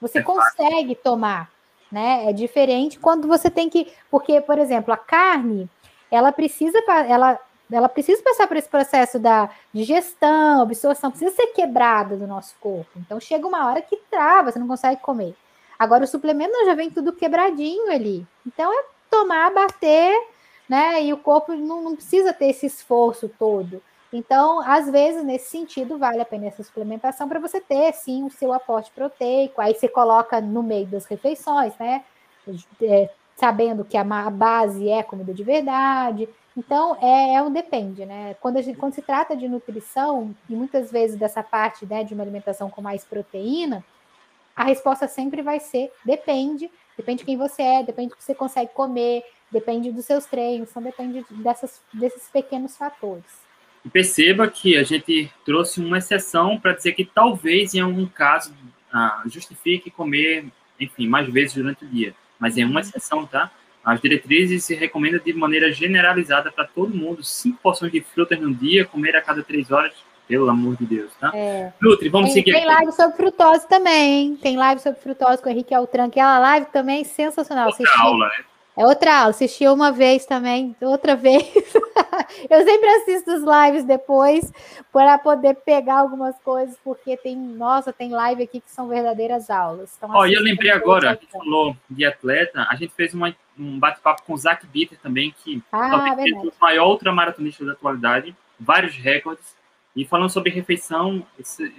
[0.00, 1.02] você é consegue fácil.
[1.04, 1.50] tomar,
[1.90, 2.28] né?
[2.28, 5.68] É diferente quando você tem que, porque, por exemplo, a carne,
[6.10, 7.38] ela precisa, ela,
[7.70, 12.90] ela precisa passar por esse processo da digestão, absorção, precisa ser quebrada do nosso corpo.
[12.96, 15.34] Então chega uma hora que trava, você não consegue comer.
[15.78, 18.26] Agora o suplemento não, já vem tudo quebradinho ali.
[18.46, 20.12] Então é tomar, bater,
[20.68, 21.02] né?
[21.02, 23.82] E o corpo não, não precisa ter esse esforço todo.
[24.12, 28.30] Então, às vezes, nesse sentido, vale a pena essa suplementação para você ter, sim, o
[28.30, 29.60] seu aporte proteico.
[29.60, 32.02] Aí você coloca no meio das refeições, né?
[32.82, 36.28] É, sabendo que a base é comida de verdade.
[36.58, 38.34] Então, é, é um depende, né?
[38.40, 42.24] Quando, gente, quando se trata de nutrição, e muitas vezes dessa parte né, de uma
[42.24, 43.84] alimentação com mais proteína,
[44.56, 48.34] a resposta sempre vai ser depende, depende de quem você é, depende do que você
[48.34, 53.46] consegue comer, depende dos seus treinos, então depende dessas, desses pequenos fatores.
[53.84, 58.52] E perceba que a gente trouxe uma exceção para dizer que talvez em algum caso
[58.92, 60.46] ah, justifique comer,
[60.80, 62.12] enfim, mais vezes durante o dia.
[62.36, 63.48] Mas é uma exceção, tá?
[63.88, 68.54] As diretrizes se recomendam de maneira generalizada para todo mundo, cinco porções de frutas no
[68.54, 69.94] dia, comer a cada três horas,
[70.28, 71.32] pelo amor de Deus, tá?
[71.34, 71.72] É.
[71.80, 74.38] Nutri, vamos tem, seguir Tem live sobre frutose também, hein?
[74.42, 77.68] Tem live sobre frutose com o Henrique Altran, que é uma live também sensacional.
[77.68, 78.44] Outra aula, né?
[78.76, 81.42] É outra aula, assisti uma vez também, outra vez.
[82.50, 84.52] eu sempre assisto os lives depois
[84.92, 89.94] para poder pegar algumas coisas, porque tem, nossa, tem live aqui que são verdadeiras aulas.
[89.96, 93.14] Então, Ó, oh, e eu lembrei agora, a gente falou de atleta, a gente fez
[93.14, 97.64] uma, um bate-papo com o Zach Bitter também, que ah, talvez seja o maior ultramaratonista
[97.64, 99.56] da atualidade, vários recordes.
[99.96, 101.26] E falando sobre refeição,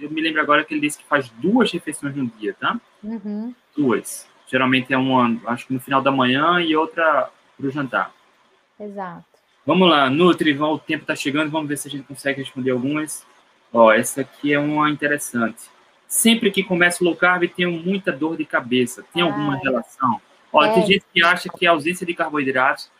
[0.00, 2.78] eu me lembro agora que ele disse que faz duas refeições no dia, tá?
[3.02, 3.54] Uhum.
[3.74, 4.28] Duas.
[4.46, 8.12] Geralmente é uma, acho que no final da manhã e outra para o jantar.
[8.78, 9.24] Exato.
[9.64, 13.24] Vamos lá, Nutri, o tempo está chegando, vamos ver se a gente consegue responder algumas.
[13.72, 15.70] Ó, essa aqui é uma interessante.
[16.08, 19.04] sempre que começa o low carb, tenho muita dor de cabeça.
[19.14, 20.20] Tem alguma ah, relação?
[20.52, 20.74] Olha, é.
[20.74, 22.90] tem gente que acha que a ausência de carboidratos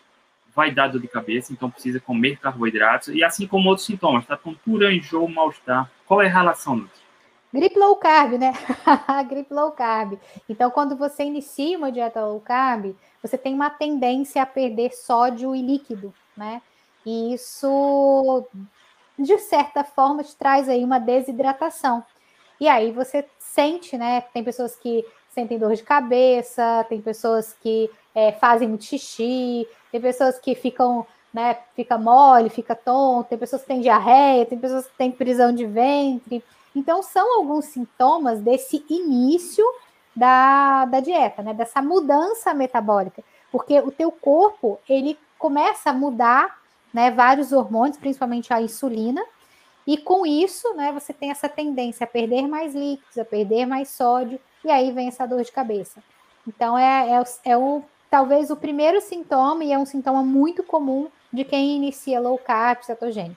[0.54, 4.36] vai dar dor de cabeça, então precisa comer carboidratos, e assim como outros sintomas, tá?
[4.36, 5.90] Tontura, enjoo, mal-estar.
[6.06, 7.00] Qual é a relação, Nutri?
[7.52, 8.52] Gripe low carb, né?
[9.28, 10.18] Gripe low carb.
[10.48, 15.54] Então, quando você inicia uma dieta low carb, você tem uma tendência a perder sódio
[15.54, 16.62] e líquido, né?
[17.04, 18.46] E isso,
[19.18, 22.04] de certa forma, te traz aí uma desidratação.
[22.60, 24.20] E aí você sente, né?
[24.20, 30.00] Tem pessoas que sentem dor de cabeça, tem pessoas que é, fazem muito xixi, tem
[30.00, 34.86] pessoas que ficam, né, fica mole, fica tonto, tem pessoas que têm diarreia, tem pessoas
[34.86, 36.44] que têm prisão de ventre.
[36.74, 39.64] Então, são alguns sintomas desse início
[40.14, 43.22] da, da dieta, né, dessa mudança metabólica,
[43.52, 46.58] porque o teu corpo, ele começa a mudar,
[46.92, 49.24] né, vários hormônios, principalmente a insulina,
[49.86, 53.88] e com isso, né, você tem essa tendência a perder mais líquidos, a perder mais
[53.88, 56.02] sódio, e aí vem essa dor de cabeça.
[56.46, 61.08] Então, é, é, é o, talvez o primeiro sintoma, e é um sintoma muito comum
[61.32, 63.36] de quem inicia low carb cetogênico.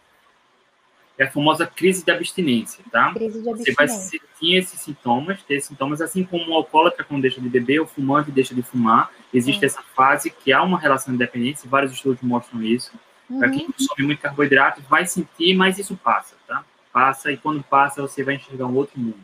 [1.18, 3.14] É a famosa crise de abstinência, tá?
[3.14, 3.74] Crise de abstinência.
[3.74, 7.82] Você vai sentir esses sintomas, ter sintomas, assim como o alcoólatra quando deixa de beber,
[7.82, 9.12] o fumante deixa de fumar.
[9.32, 9.66] Existe Sim.
[9.68, 12.92] essa fase que há uma relação de dependência, vários estudos mostram isso.
[13.30, 13.40] Uhum.
[13.40, 16.66] Para quem consome muito carboidrato, vai sentir, mas isso passa, tá?
[16.92, 19.24] Passa e quando passa, você vai enxergar um outro mundo.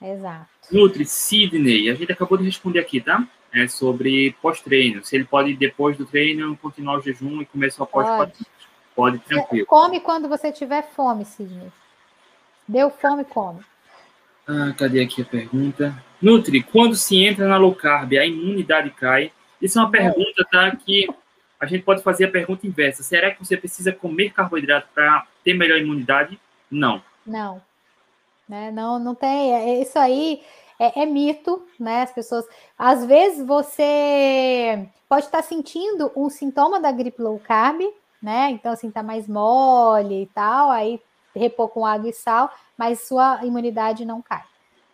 [0.00, 0.46] Exato.
[0.70, 3.26] Nutri, Sidney, a gente acabou de responder aqui, tá?
[3.52, 5.04] É sobre pós-treino.
[5.04, 8.32] Se ele pode, depois do treino, continuar o jejum e começar após pode.
[8.94, 9.66] pode, tranquilo.
[9.66, 11.72] Come quando você tiver fome, Sidney.
[12.66, 13.60] Deu fome, come.
[14.46, 16.02] Ah, cadê aqui a pergunta?
[16.20, 19.32] Nutri, quando se entra na low carb, a imunidade cai?
[19.60, 20.74] Isso é uma pergunta, tá?
[20.76, 21.08] Que
[21.58, 23.02] a gente pode fazer a pergunta inversa.
[23.02, 26.38] Será que você precisa comer carboidrato para ter melhor imunidade?
[26.70, 27.02] Não.
[27.26, 27.60] Não.
[28.48, 28.70] Né?
[28.70, 29.54] Não, não tem.
[29.54, 30.42] É, isso aí
[30.78, 32.02] é, é, mito, né?
[32.02, 32.46] As pessoas.
[32.78, 37.80] Às vezes você pode estar sentindo um sintoma da gripe low carb,
[38.22, 38.50] né?
[38.50, 41.00] Então, assim, tá mais mole e tal, aí
[41.34, 44.42] repor com água e sal, mas sua imunidade não cai.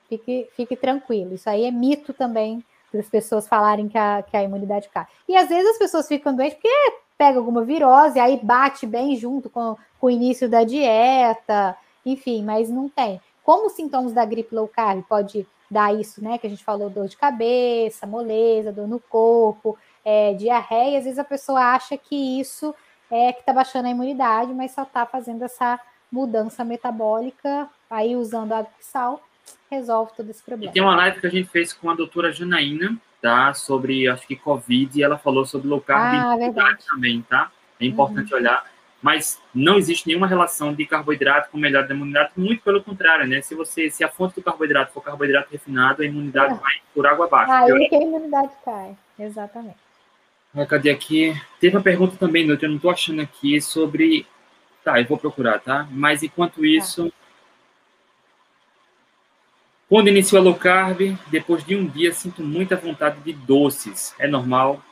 [0.09, 1.35] Fique, fique tranquilo.
[1.35, 5.07] Isso aí é mito também das pessoas falarem que a, que a imunidade cai.
[5.29, 9.49] E às vezes as pessoas ficam doentes porque pega alguma virose, aí bate bem junto
[9.49, 13.21] com, com o início da dieta, enfim, mas não tem.
[13.45, 16.39] Como os sintomas da gripe low carb pode dar isso, né?
[16.39, 21.19] Que a gente falou, dor de cabeça, moleza, dor no corpo, é, diarreia, às vezes
[21.19, 22.75] a pessoa acha que isso
[23.11, 25.79] é que está baixando a imunidade, mas só está fazendo essa
[26.11, 29.23] mudança metabólica, aí usando água e sal,
[29.71, 30.71] resolve todo esse problema.
[30.71, 33.53] E tem uma live que a gente fez com a doutora Janaína, tá?
[33.53, 37.51] Sobre, acho que Covid, e ela falou sobre low carb ah, e também, tá?
[37.81, 38.41] É importante uhum.
[38.41, 38.65] olhar
[39.05, 43.43] mas não existe nenhuma relação de carboidrato com melhora da imunidade, muito pelo contrário, né?
[43.43, 46.57] Se você, se a fonte do carboidrato for carboidrato refinado, a imunidade é.
[46.57, 47.53] vai por água abaixo.
[47.53, 49.77] Aí que a imunidade cai, exatamente.
[50.57, 51.39] Ah, cadê aqui?
[51.61, 54.27] Teve uma pergunta também, eu não estou achando aqui, sobre...
[54.83, 55.87] Tá, eu vou procurar, tá?
[55.91, 56.67] Mas enquanto tá.
[56.67, 57.11] isso...
[57.11, 57.17] Tá.
[59.87, 64.15] Quando iniciou a low carb, depois de um dia, sinto muita vontade de doces.
[64.19, 64.83] É normal?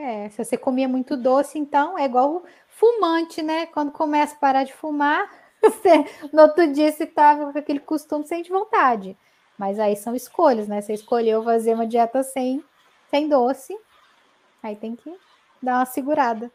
[0.00, 2.44] É, se você comia muito doce, então é igual
[2.78, 3.66] Fumante, né?
[3.66, 5.28] Quando começa a parar de fumar,
[5.60, 9.18] você, no outro dia você estava com aquele costume, sente vontade.
[9.58, 10.80] Mas aí são escolhas, né?
[10.80, 12.62] Você escolheu fazer uma dieta sem,
[13.10, 13.76] sem doce,
[14.62, 15.12] aí tem que
[15.60, 16.52] dar uma segurada.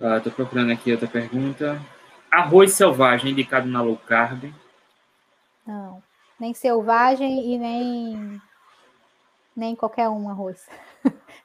[0.00, 1.78] Ah, tô procurando aqui outra pergunta.
[2.30, 4.50] Arroz selvagem indicado na low carb?
[5.66, 6.02] Não,
[6.38, 8.42] nem selvagem e nem
[9.54, 10.66] nem qualquer um arroz.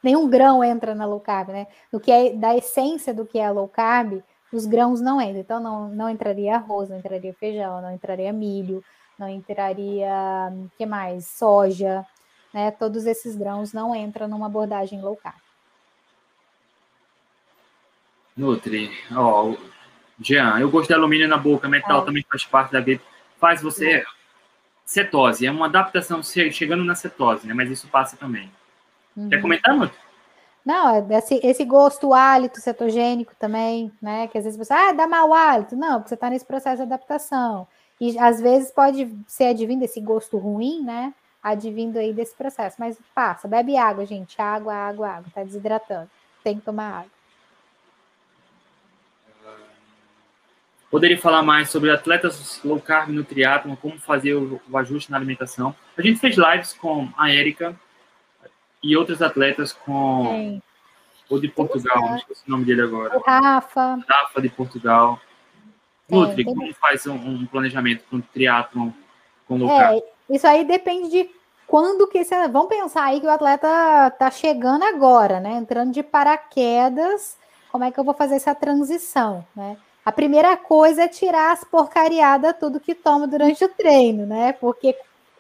[0.06, 1.68] Nenhum grão entra na low carb, né?
[1.92, 4.22] No que é da essência do que é a low carb,
[4.54, 5.40] os grãos não entram.
[5.40, 8.84] Então, não, não entraria arroz, não entraria feijão, não entraria milho,
[9.18, 10.08] não entraria,
[10.78, 11.26] que mais?
[11.26, 12.06] Soja,
[12.54, 12.70] né?
[12.72, 15.36] Todos esses grãos não entram numa abordagem low carb.
[18.38, 19.58] Nutri, ó, oh,
[20.20, 22.06] Jean, eu gosto de alumínio na boca, metal é.
[22.06, 23.04] também faz parte da gripe.
[23.40, 24.06] Faz você.
[24.86, 27.56] Cetose, é uma adaptação chegando na cetose, né?
[27.56, 28.52] Mas isso passa também.
[29.16, 29.30] Uhum.
[29.30, 29.98] Quer comentar, Nutri?
[30.66, 34.28] Não, é esse, esse gosto hálito cetogênico também, né?
[34.28, 35.76] Que às vezes você, ah, dá mau hálito.
[35.76, 37.68] Não, porque você está nesse processo de adaptação.
[38.02, 41.14] E às vezes pode ser advindo esse gosto ruim, né?
[41.42, 42.78] Advindo aí desse processo.
[42.80, 44.42] Mas passa, bebe água, gente.
[44.42, 45.32] Água, água, água.
[45.34, 46.10] Tá desidratando.
[46.44, 47.16] Tem que tomar água.
[50.90, 55.18] Poderia falar mais sobre atletas low carb no triatlon, como fazer o, o ajuste na
[55.18, 55.76] alimentação.
[55.98, 57.78] A gente fez lives com a Érica,
[58.86, 60.62] e outros atletas com
[61.28, 63.18] o de Portugal, não esqueci o nome dele agora.
[63.18, 64.00] O Rafa.
[64.08, 65.20] Rafa de Portugal.
[66.08, 68.92] Nutri, é, como faz um, um planejamento para um triatlon
[69.48, 71.30] com low é, Isso aí depende de
[71.66, 72.36] quando que esse.
[72.48, 73.68] Vamos pensar aí que o atleta
[74.08, 75.54] está chegando agora, né?
[75.54, 77.40] Entrando de paraquedas,
[77.72, 79.78] como é que eu vou fazer essa transição, né?
[80.06, 84.54] A primeira coisa é tirar as porcariadas, tudo que toma durante o treino, né?
[84.54, 84.96] Porque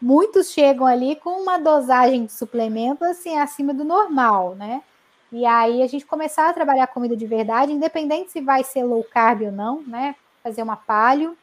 [0.06, 4.84] muitos chegam ali com uma dosagem de suplemento assim acima do normal, né?
[5.32, 9.03] E aí a gente começar a trabalhar comida de verdade, independente se vai ser low
[9.03, 10.16] carb ou não, né?
[10.43, 11.36] Fazer uma palio.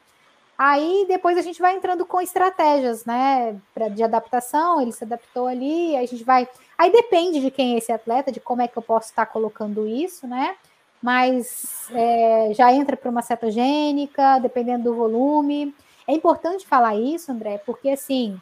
[0.57, 3.61] Aí depois a gente vai entrando com estratégias, né?
[3.75, 6.49] Pra, de adaptação, ele se adaptou ali, aí a gente vai.
[6.79, 9.89] Aí depende de quem é esse atleta, de como é que eu posso estar colocando
[9.89, 10.55] isso, né?
[11.03, 15.75] Mas é, já entra para uma cetogênica, dependendo do volume.
[16.07, 18.41] É importante falar isso, André, porque assim,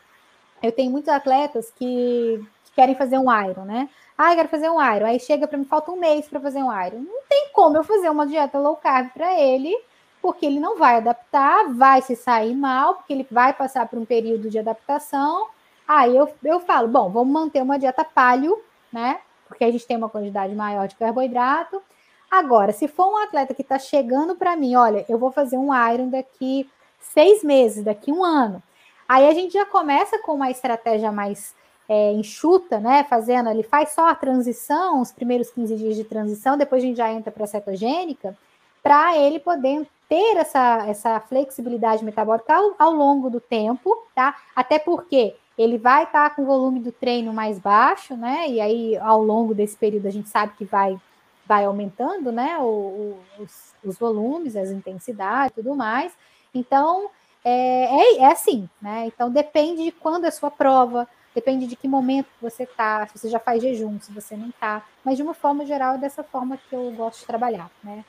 [0.63, 3.89] eu tenho muitos atletas que, que querem fazer um Iron, né?
[4.17, 5.07] Ah, eu quero fazer um Iron.
[5.07, 6.99] Aí chega para mim, falta um mês para fazer um Iron.
[6.99, 9.75] Não tem como eu fazer uma dieta low carb para ele,
[10.21, 14.05] porque ele não vai adaptar, vai se sair mal, porque ele vai passar por um
[14.05, 15.49] período de adaptação.
[15.89, 19.21] Aí eu, eu falo, bom, vamos manter uma dieta palio, né?
[19.49, 21.83] Porque a gente tem uma quantidade maior de carboidrato.
[22.31, 25.75] Agora, se for um atleta que está chegando para mim, olha, eu vou fazer um
[25.93, 28.63] Iron daqui seis meses, daqui um ano.
[29.11, 31.53] Aí a gente já começa com uma estratégia mais
[31.89, 33.03] é, enxuta, né?
[33.03, 36.99] Fazendo, ele faz só a transição, os primeiros 15 dias de transição, depois a gente
[36.99, 38.39] já entra para a cetogênica,
[38.81, 44.37] para ele poder ter essa, essa flexibilidade metabólica ao, ao, longo do tempo, tá?
[44.55, 48.49] Até porque ele vai estar tá com o volume do treino mais baixo, né?
[48.49, 50.97] E aí, ao longo desse período, a gente sabe que vai,
[51.45, 52.59] vai aumentando, né?
[52.61, 56.13] O, o, os, os volumes, as intensidades tudo mais.
[56.55, 57.11] Então,
[57.45, 59.07] é, é, é assim, né?
[59.07, 63.17] Então, depende de quando é a sua prova, Depende de que momento você está, se
[63.17, 64.85] você já faz jejum, se você não está.
[65.05, 68.05] Mas de uma forma geral, é dessa forma que eu gosto de trabalhar, né?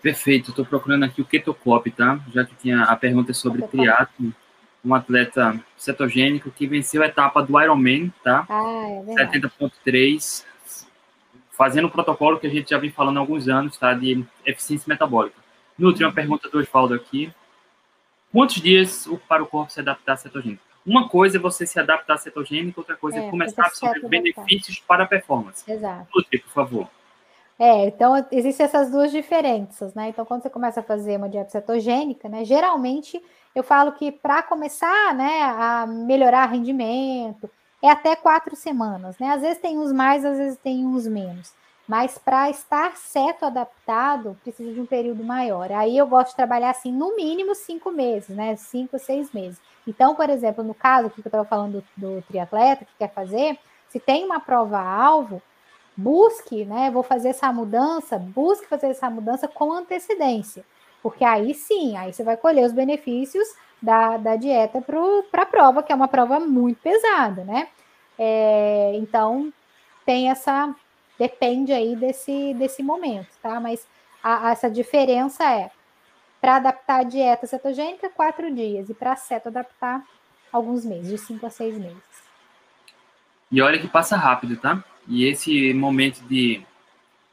[0.00, 2.18] Perfeito, estou procurando aqui o Ketocop, tá?
[2.32, 4.32] Já que tinha a pergunta sobre triatlo,
[4.84, 8.46] um atleta cetogênico que venceu a etapa do Ironman, tá?
[8.48, 10.46] Ah, é 70.3,
[11.50, 13.92] fazendo o protocolo que a gente já vem falando há alguns anos, tá?
[13.92, 15.36] De eficiência metabólica.
[15.78, 17.30] Nutri, uma pergunta do Osvaldo aqui.
[18.36, 20.60] Quantos dias para o corpo se adaptar à cetogênica?
[20.84, 24.06] Uma coisa é você se adaptar à cetogênica, outra coisa é, é começar a absorver
[24.06, 25.64] benefícios para a performance.
[25.66, 26.06] Exato.
[26.12, 26.86] Por favor.
[27.58, 30.10] É, então existem essas duas diferenças, né?
[30.10, 32.44] Então, quando você começa a fazer uma dieta cetogênica, né?
[32.44, 33.24] Geralmente
[33.54, 37.48] eu falo que para começar, né, a melhorar rendimento,
[37.82, 39.30] é até quatro semanas, né?
[39.30, 41.54] Às vezes tem uns mais, às vezes tem uns menos.
[41.86, 45.70] Mas para estar certo adaptado, precisa de um período maior.
[45.70, 48.56] Aí eu gosto de trabalhar assim, no mínimo cinco meses, né?
[48.56, 49.60] Cinco, seis meses.
[49.86, 53.56] Então, por exemplo, no caso que eu estava falando do, do triatleta que quer fazer,
[53.88, 55.40] se tem uma prova-alvo,
[55.96, 56.90] busque, né?
[56.90, 60.64] Vou fazer essa mudança, busque fazer essa mudança com antecedência.
[61.02, 63.46] Porque aí sim, aí você vai colher os benefícios
[63.80, 67.68] da, da dieta para a prova, que é uma prova muito pesada, né?
[68.18, 69.52] É, então,
[70.04, 70.74] tem essa.
[71.18, 73.58] Depende aí desse, desse momento, tá?
[73.58, 73.86] Mas
[74.22, 75.70] a, a, essa diferença é
[76.40, 78.88] para adaptar a dieta cetogênica, quatro dias.
[78.90, 80.04] E para ceto adaptar,
[80.52, 81.96] alguns meses, de cinco a seis meses.
[83.50, 84.84] E olha que passa rápido, tá?
[85.08, 86.62] E esse momento de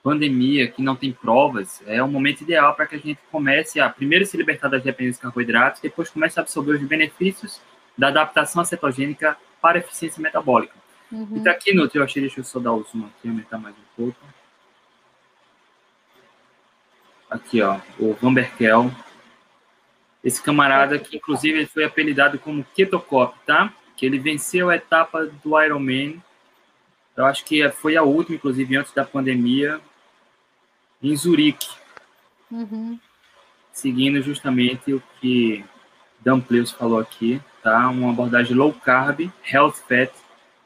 [0.03, 3.89] pandemia, que não tem provas, é um momento ideal para que a gente comece a
[3.89, 7.61] primeiro se libertar das dependências de carboidratos, depois comece a absorver os benefícios
[7.97, 10.82] da adaptação cetogênica para eficiência metabólica.
[11.13, 11.37] Uhum.
[11.37, 13.95] Então aqui no eu achei, deixa eu só dar o zoom aqui, aumentar mais um
[13.95, 14.19] pouco.
[17.29, 18.91] Aqui, ó, o Van Berkel.
[20.23, 23.71] Esse camarada que, inclusive, ele foi apelidado como Ketocop, tá?
[23.95, 26.21] Que ele venceu a etapa do Ironman.
[27.15, 29.79] Eu acho que foi a última, inclusive, antes da pandemia,
[31.01, 31.67] em Zurique.
[32.49, 32.99] Uhum.
[33.71, 35.63] Seguindo justamente o que
[36.21, 37.89] Dan Pleus falou aqui, tá?
[37.89, 40.11] Uma abordagem low carb, health fat,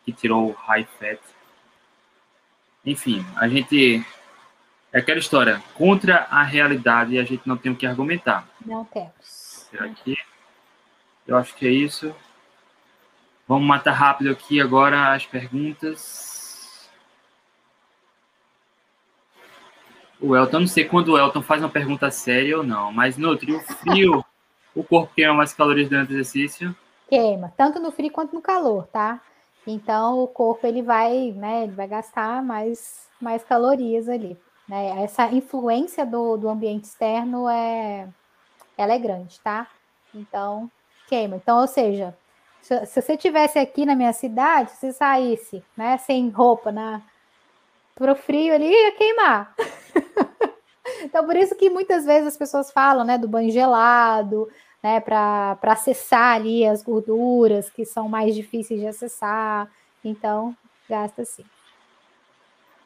[0.08, 1.20] que tirou high fat.
[2.86, 4.06] Enfim, a gente
[4.94, 8.48] é aquela história, contra a realidade a gente não tem o que argumentar.
[8.66, 9.12] Não temos.
[9.70, 10.18] Será que?
[11.28, 12.16] Eu acho que é isso.
[13.46, 16.90] Vamos matar rápido aqui agora as perguntas.
[20.22, 23.34] O Elton, não sei quando o Elton faz uma pergunta séria ou não, mas no
[23.34, 24.24] o frio,
[24.74, 26.74] o corpo queima mais calorias durante o exercício?
[27.10, 29.22] Queima, tanto no frio quanto no calor, tá?
[29.68, 34.38] Então o corpo ele vai, né, ele vai gastar mais, mais calorias ali.
[34.68, 35.04] Né?
[35.04, 38.08] Essa influência do, do ambiente externo é,
[38.78, 39.68] ela é grande, tá?
[40.14, 40.70] Então,
[41.08, 41.36] queima.
[41.36, 42.18] Então, ou seja,
[42.62, 47.02] se, se você tivesse aqui na minha cidade, se você saísse, né, sem roupa, na
[47.96, 49.54] pro frio ali, ia queimar.
[51.02, 54.50] Então, por isso que muitas vezes as pessoas falam, né, do banho gelado,
[54.84, 59.70] né, para acessar ali as gorduras que são mais difíceis de acessar.
[60.04, 60.56] Então,
[60.90, 61.44] gasta sim.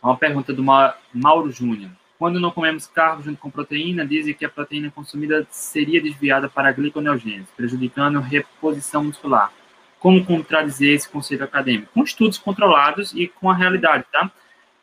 [0.01, 1.91] Uma pergunta do Mauro Júnior.
[2.17, 6.69] Quando não comemos carbo junto com proteína, dizem que a proteína consumida seria desviada para
[6.69, 9.51] a gliconeogênese, prejudicando a reposição muscular.
[9.99, 11.91] Como contradizer esse conceito acadêmico?
[11.93, 14.31] Com estudos controlados e com a realidade, tá?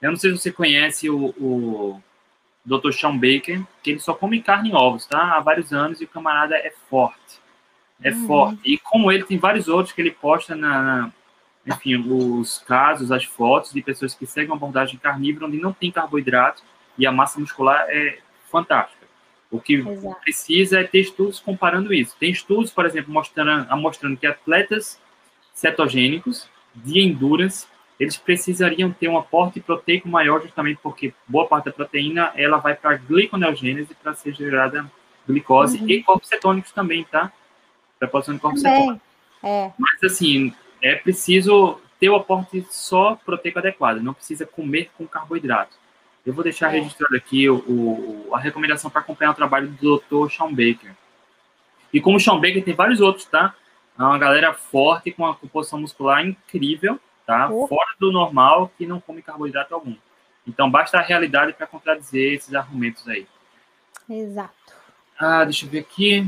[0.01, 2.03] Eu não sei se você conhece o, o
[2.65, 2.93] Dr.
[2.93, 5.37] Sean Baker, que ele só come carne e ovos, tá?
[5.37, 7.39] Há vários anos e o camarada é forte.
[8.03, 8.27] É uhum.
[8.27, 8.61] forte.
[8.65, 11.11] E como ele, tem vários outros que ele posta na,
[11.67, 15.91] enfim, os casos, as fotos de pessoas que seguem uma abordagem carnívora onde não tem
[15.91, 16.63] carboidrato
[16.97, 18.19] e a massa muscular é
[18.51, 19.07] fantástica.
[19.51, 20.21] O que Exato.
[20.21, 22.15] precisa é ter estudos comparando isso.
[22.19, 25.01] Tem estudos, por exemplo, mostrando, mostrando que atletas
[25.55, 27.67] cetogênicos de endurance,
[27.99, 32.74] eles precisariam ter um aporte proteico maior justamente porque boa parte da proteína ela vai
[32.74, 34.90] para a gliconeogênese para ser gerada
[35.26, 35.88] glicose uhum.
[35.88, 37.32] e corpos cetônicos também, tá?
[37.99, 39.03] Para produção de corpos cetônicos.
[39.42, 39.72] É.
[39.78, 45.76] Mas assim, é preciso ter o aporte só proteico adequado, não precisa comer com carboidrato.
[46.24, 46.78] Eu vou deixar é.
[46.78, 50.30] registrado aqui o, o, a recomendação para acompanhar o trabalho do Dr.
[50.30, 50.94] Sean Baker.
[51.92, 53.55] E como o Sean Baker tem vários outros, tá?
[53.99, 57.51] É uma galera forte, com uma composição muscular incrível, tá?
[57.51, 57.68] Oh.
[57.68, 59.95] Fora do normal, que não come carboidrato algum.
[60.47, 63.26] Então, basta a realidade para contradizer esses argumentos aí.
[64.09, 64.72] Exato.
[65.20, 66.26] Ah, deixa eu ver aqui.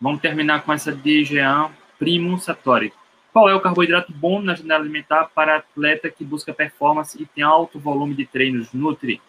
[0.00, 1.70] Vamos terminar com essa de Jean
[2.00, 2.92] Primo Satori.
[3.32, 7.44] Qual é o carboidrato bom na janela alimentar para atleta que busca performance e tem
[7.44, 9.22] alto volume de treinos Nutri?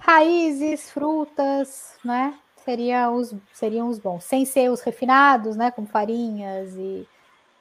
[0.00, 2.34] Raízes, frutas, né?
[2.64, 5.72] Seria os, seriam os bons, sem ser os refinados, né?
[5.72, 7.08] Como farinhas e,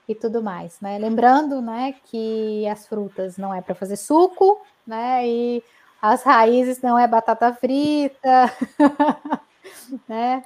[0.08, 0.98] e tudo mais, né?
[0.98, 5.28] Lembrando, né, que as frutas não é para fazer suco, né?
[5.28, 5.64] E
[6.02, 8.52] as raízes não é batata frita,
[10.08, 10.44] né?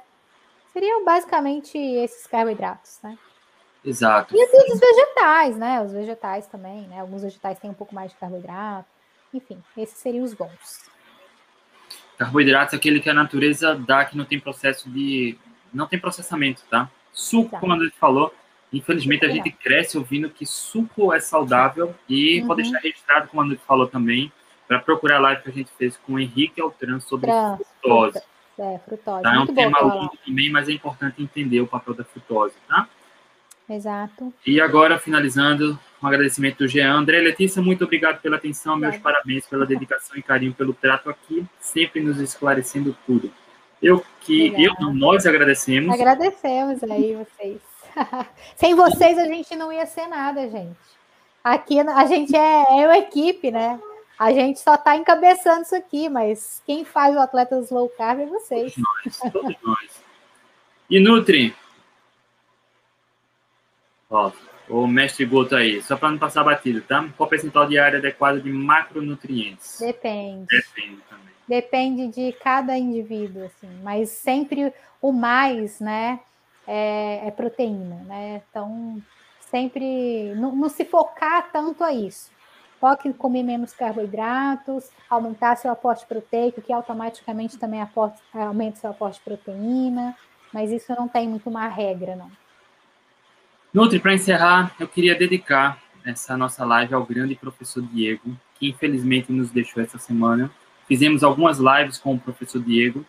[0.72, 3.18] Seriam basicamente esses carboidratos, né?
[3.84, 4.34] Exato.
[4.36, 5.82] E assim, os vegetais, né?
[5.82, 7.00] Os vegetais também, né?
[7.00, 8.88] Alguns vegetais têm um pouco mais de carboidrato.
[9.32, 10.90] Enfim, esses seriam os bons.
[12.18, 15.38] Carboidratos é aquele que a natureza dá que não tem processo de.
[15.72, 16.90] não tem processamento, tá?
[17.12, 17.60] Suco, Exato.
[17.60, 18.32] como a gente falou,
[18.72, 22.46] infelizmente a gente cresce ouvindo que suco é saudável e uhum.
[22.46, 24.32] pode deixar registrado, como a gente falou também,
[24.66, 28.22] para procurar a live que a gente fez com o Henrique Altran sobre Trans, frutose.
[28.58, 29.22] É, frutose.
[29.22, 29.34] Tá?
[29.34, 32.88] É um tema longo também, mas é importante entender o papel da frutose, tá?
[33.68, 34.34] Exato.
[34.44, 36.92] E agora, finalizando, um agradecimento do Jean.
[36.92, 41.46] André Letícia, muito obrigado pela atenção, meus parabéns pela dedicação e carinho pelo trato aqui,
[41.60, 43.32] sempre nos esclarecendo tudo.
[43.80, 45.94] Eu que eu, nós agradecemos.
[45.94, 47.69] Agradecemos aí vocês.
[48.56, 50.76] Sem vocês a gente não ia ser nada, gente.
[51.42, 53.80] Aqui a gente é, é uma equipe, né?
[54.18, 58.26] A gente só está encabeçando isso aqui, mas quem faz o Atletas Low Carb é
[58.26, 58.74] vocês.
[58.74, 60.04] Todos nós, todos nós.
[60.90, 61.54] E Nutri,
[64.10, 64.32] Ó,
[64.68, 67.08] o mestre Goto aí, só para não passar batido, tá?
[67.16, 69.78] Qual o percentual de área adequada de macronutrientes?
[69.78, 70.46] Depende.
[70.46, 71.30] Depende também.
[71.46, 76.20] Depende de cada indivíduo, assim, mas sempre o mais, né,
[76.72, 78.42] é, é proteína, né?
[78.48, 79.02] Então,
[79.40, 82.30] sempre não, não, se focar tanto a isso.
[82.78, 87.84] Foque comer menos carboidratos, aumentar seu aporte proteico, que automaticamente também
[88.32, 90.16] aumenta seu aporte de proteína,
[90.54, 92.30] mas isso não tem muito uma regra, não.
[93.74, 99.32] Nutri, para encerrar, eu queria dedicar essa nossa live ao grande professor Diego, que infelizmente
[99.32, 100.50] nos deixou essa semana.
[100.86, 103.04] Fizemos algumas lives com o professor Diego,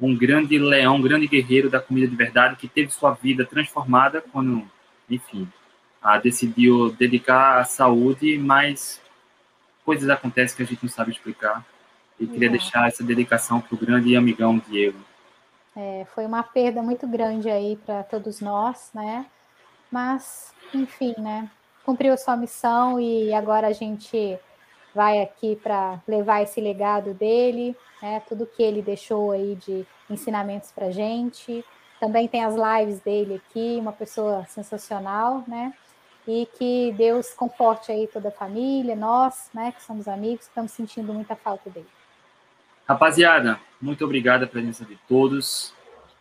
[0.00, 4.22] um grande leão, um grande guerreiro da comida de verdade, que teve sua vida transformada
[4.32, 4.64] quando,
[5.10, 5.48] enfim,
[6.00, 9.00] ah, decidiu dedicar à saúde, mas
[9.84, 11.64] coisas acontecem que a gente não sabe explicar.
[12.20, 12.52] E queria é.
[12.52, 14.98] deixar essa dedicação para o grande amigão Diego.
[15.76, 19.26] É, foi uma perda muito grande aí para todos nós, né?
[19.90, 21.48] Mas, enfim, né?
[21.84, 24.38] Cumpriu sua missão e agora a gente
[24.98, 28.20] vai aqui para levar esse legado dele, né?
[28.28, 31.64] Tudo que ele deixou aí de ensinamentos para gente.
[32.00, 35.72] Também tem as lives dele aqui, uma pessoa sensacional, né?
[36.26, 41.14] E que Deus conforte aí toda a família, nós, né, que somos amigos, estamos sentindo
[41.14, 41.86] muita falta dele.
[42.86, 45.72] Rapaziada, muito obrigado a presença de todos.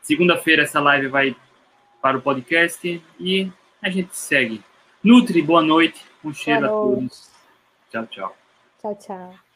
[0.04, 1.36] Segunda-feira essa live vai
[2.00, 3.52] para o podcast e
[3.82, 4.64] a gente segue.
[5.04, 6.06] Nutri, boa noite.
[6.24, 7.32] Um cheiro a todos.
[7.90, 8.47] Tchau, tchau.
[8.80, 9.47] Tchau, tchau.